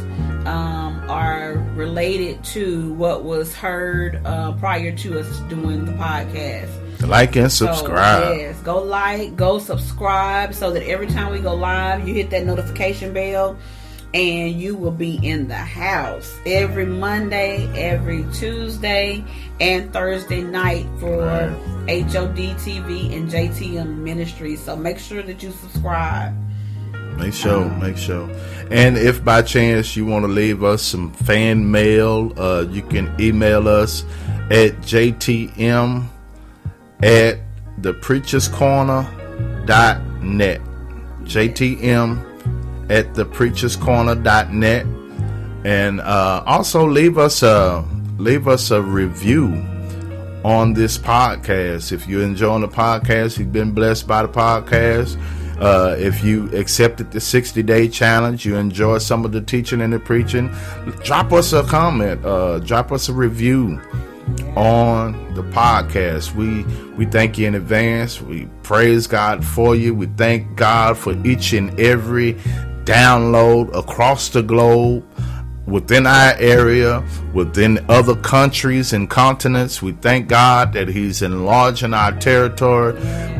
um, 0.45 1.03
are 1.09 1.53
related 1.75 2.43
to 2.43 2.93
what 2.93 3.23
was 3.23 3.55
heard 3.55 4.21
uh, 4.25 4.53
prior 4.53 4.95
to 4.97 5.19
us 5.19 5.39
doing 5.49 5.85
the 5.85 5.93
podcast. 5.93 6.86
Like 7.01 7.35
and 7.35 7.51
subscribe. 7.51 8.23
So, 8.23 8.31
yes, 8.33 8.59
go 8.61 8.81
like, 8.81 9.35
go 9.35 9.59
subscribe 9.59 10.53
so 10.53 10.71
that 10.71 10.83
every 10.83 11.07
time 11.07 11.31
we 11.31 11.39
go 11.39 11.53
live, 11.53 12.07
you 12.07 12.13
hit 12.13 12.29
that 12.31 12.45
notification 12.45 13.13
bell 13.13 13.57
and 14.13 14.59
you 14.59 14.75
will 14.75 14.91
be 14.91 15.19
in 15.27 15.47
the 15.47 15.55
house 15.55 16.39
every 16.45 16.85
Monday, 16.85 17.69
every 17.75 18.25
Tuesday, 18.33 19.23
and 19.59 19.91
Thursday 19.93 20.41
night 20.41 20.87
for 20.99 21.17
Right. 21.19 22.03
HOD 22.11 22.55
TV 22.57 23.15
and 23.15 23.29
JTM 23.29 23.97
Ministries. 23.97 24.61
So 24.61 24.75
make 24.75 24.97
sure 24.97 25.21
that 25.21 25.43
you 25.43 25.51
subscribe. 25.51 26.35
Make 27.17 27.33
sure, 27.33 27.69
make 27.69 27.97
sure. 27.97 28.29
And 28.69 28.97
if 28.97 29.23
by 29.23 29.41
chance 29.41 29.95
you 29.95 30.05
want 30.05 30.23
to 30.23 30.31
leave 30.31 30.63
us 30.63 30.83
some 30.83 31.11
fan 31.11 31.69
mail, 31.71 32.33
uh, 32.37 32.65
you 32.69 32.81
can 32.81 33.13
email 33.19 33.67
us 33.67 34.03
at 34.49 34.73
JTM 34.81 36.07
at 37.03 37.39
the 37.79 37.93
preachers 37.93 38.47
net. 38.47 39.05
JTM 41.23 42.89
at 42.89 43.13
the 43.13 43.25
preachers 43.25 43.77
net. 43.77 44.85
And 45.65 46.01
uh, 46.01 46.43
also 46.45 46.87
leave 46.87 47.17
us 47.17 47.43
a 47.43 47.85
leave 48.17 48.47
us 48.47 48.71
a 48.71 48.81
review 48.81 49.53
on 50.43 50.73
this 50.73 50.97
podcast. 50.97 51.91
If 51.91 52.07
you're 52.07 52.23
enjoying 52.23 52.61
the 52.61 52.67
podcast, 52.67 53.37
you've 53.37 53.51
been 53.51 53.73
blessed 53.73 54.07
by 54.07 54.21
the 54.21 54.29
podcast. 54.29 55.19
Uh, 55.59 55.95
if 55.97 56.23
you 56.23 56.55
accepted 56.55 57.11
the 57.11 57.19
60 57.19 57.63
day 57.63 57.87
challenge, 57.87 58.45
you 58.45 58.55
enjoy 58.55 58.99
some 58.99 59.25
of 59.25 59.31
the 59.31 59.41
teaching 59.41 59.81
and 59.81 59.91
the 59.91 59.99
preaching, 59.99 60.53
drop 61.03 61.33
us 61.33 61.51
a 61.51 61.63
comment, 61.63 62.23
uh, 62.23 62.59
drop 62.59 62.91
us 62.91 63.09
a 63.09 63.13
review 63.13 63.81
on 64.55 65.33
the 65.35 65.43
podcast. 65.43 66.35
We 66.35 66.63
we 66.95 67.05
thank 67.05 67.37
you 67.37 67.47
in 67.47 67.55
advance. 67.55 68.21
We 68.21 68.47
praise 68.63 69.07
God 69.07 69.45
for 69.45 69.75
you. 69.75 69.93
We 69.93 70.07
thank 70.07 70.55
God 70.55 70.97
for 70.97 71.13
each 71.25 71.53
and 71.53 71.79
every 71.79 72.33
download 72.85 73.75
across 73.75 74.29
the 74.29 74.41
globe 74.41 75.05
within 75.67 76.07
our 76.07 76.33
area, 76.39 77.05
within 77.33 77.85
other 77.89 78.15
countries 78.15 78.93
and 78.93 79.09
continents. 79.09 79.81
We 79.81 79.91
thank 79.91 80.29
God 80.29 80.73
that 80.73 80.87
He's 80.87 81.21
enlarging 81.21 81.93
our 81.93 82.17
territory. 82.17 82.93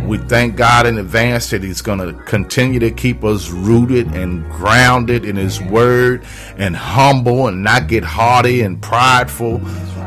We 0.06 0.18
thank 0.18 0.56
God 0.56 0.86
in 0.86 0.98
advance 0.98 1.50
that 1.50 1.64
He's 1.64 1.82
going 1.82 2.00
to 2.00 2.14
continue 2.24 2.80
to 2.82 2.92
keep 2.92 3.24
us 3.24 3.50
rooted 3.50 4.08
and 4.14 4.50
grounded 4.52 5.26
in 5.26 5.38
His 5.38 5.62
Word 5.62 6.26
and 6.58 6.76
humble 6.76 7.48
and 7.48 7.64
not 7.64 7.88
get 7.88 8.04
haughty 8.04 8.62
and 8.62 8.82
prideful. 8.82 9.62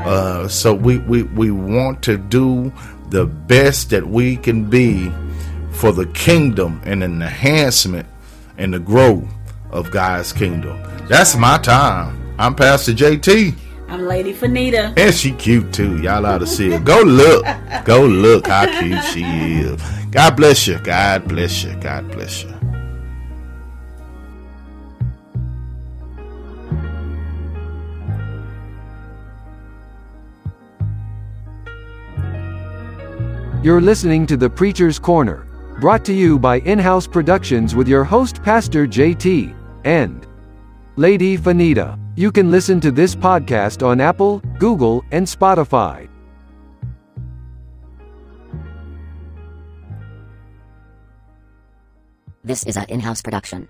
Uh, 0.05 0.49
so 0.49 0.73
we, 0.75 0.99
we, 0.99 1.23
we 1.23 1.51
want 1.51 2.03
to 2.03 2.17
do 2.17 2.73
the 3.11 3.27
best 3.27 3.91
that 3.91 4.07
we 4.07 4.37
can 4.37 4.69
be 4.69 5.13
for 5.73 5.93
the 5.93 6.07
kingdom 6.07 6.81
and 6.85 7.03
an 7.03 7.23
enhancement 7.23 8.09
and 8.59 8.73
the 8.75 8.79
growth 8.79 9.29
of 9.71 9.91
God's 9.91 10.33
kingdom. 10.33 10.81
That's 11.09 11.37
my 11.37 11.59
time. 11.59 12.35
I'm 12.39 12.55
Pastor 12.55 12.93
JT. 12.93 13.55
I'm 13.89 14.03
Lady 14.07 14.33
Fanita. 14.33 14.97
And 14.97 15.15
she 15.15 15.33
cute 15.33 15.73
too. 15.73 16.01
Y'all 16.01 16.25
ought 16.25 16.39
to 16.39 16.47
see 16.47 16.71
her. 16.71 16.79
Go 16.79 17.01
look. 17.03 17.45
Go 17.85 18.05
look 18.07 18.47
how 18.47 18.67
cute 18.81 19.03
she 19.05 19.25
is. 19.25 19.83
God 20.11 20.37
bless 20.37 20.67
you. 20.67 20.79
God 20.79 21.27
bless 21.27 21.65
you. 21.65 21.75
God 21.81 22.11
bless 22.13 22.45
you. 22.45 22.60
You're 33.63 33.83
listening 33.83 34.27
to 34.29 34.39
The 34.39 34.49
Preacher's 34.49 34.99
Corner, 34.99 35.47
brought 35.83 36.03
to 36.07 36.15
you 36.15 36.39
by 36.39 36.61
In 36.61 36.79
House 36.79 37.07
Productions 37.07 37.75
with 37.75 37.89
your 37.89 38.05
host, 38.05 38.43
Pastor 38.43 38.87
JT 38.87 39.55
and 39.85 40.27
Lady 40.97 41.37
Fanita. 41.37 41.99
You 42.17 42.33
can 42.33 42.51
listen 42.51 42.81
to 42.81 42.91
this 42.91 43.15
podcast 43.15 43.87
on 43.87 44.01
Apple, 44.01 44.39
Google, 44.59 45.05
and 45.11 45.27
Spotify. 45.27 46.09
This 52.43 52.65
is 52.65 52.79
a 52.79 52.91
in-house 52.91 53.21
production. 53.21 53.69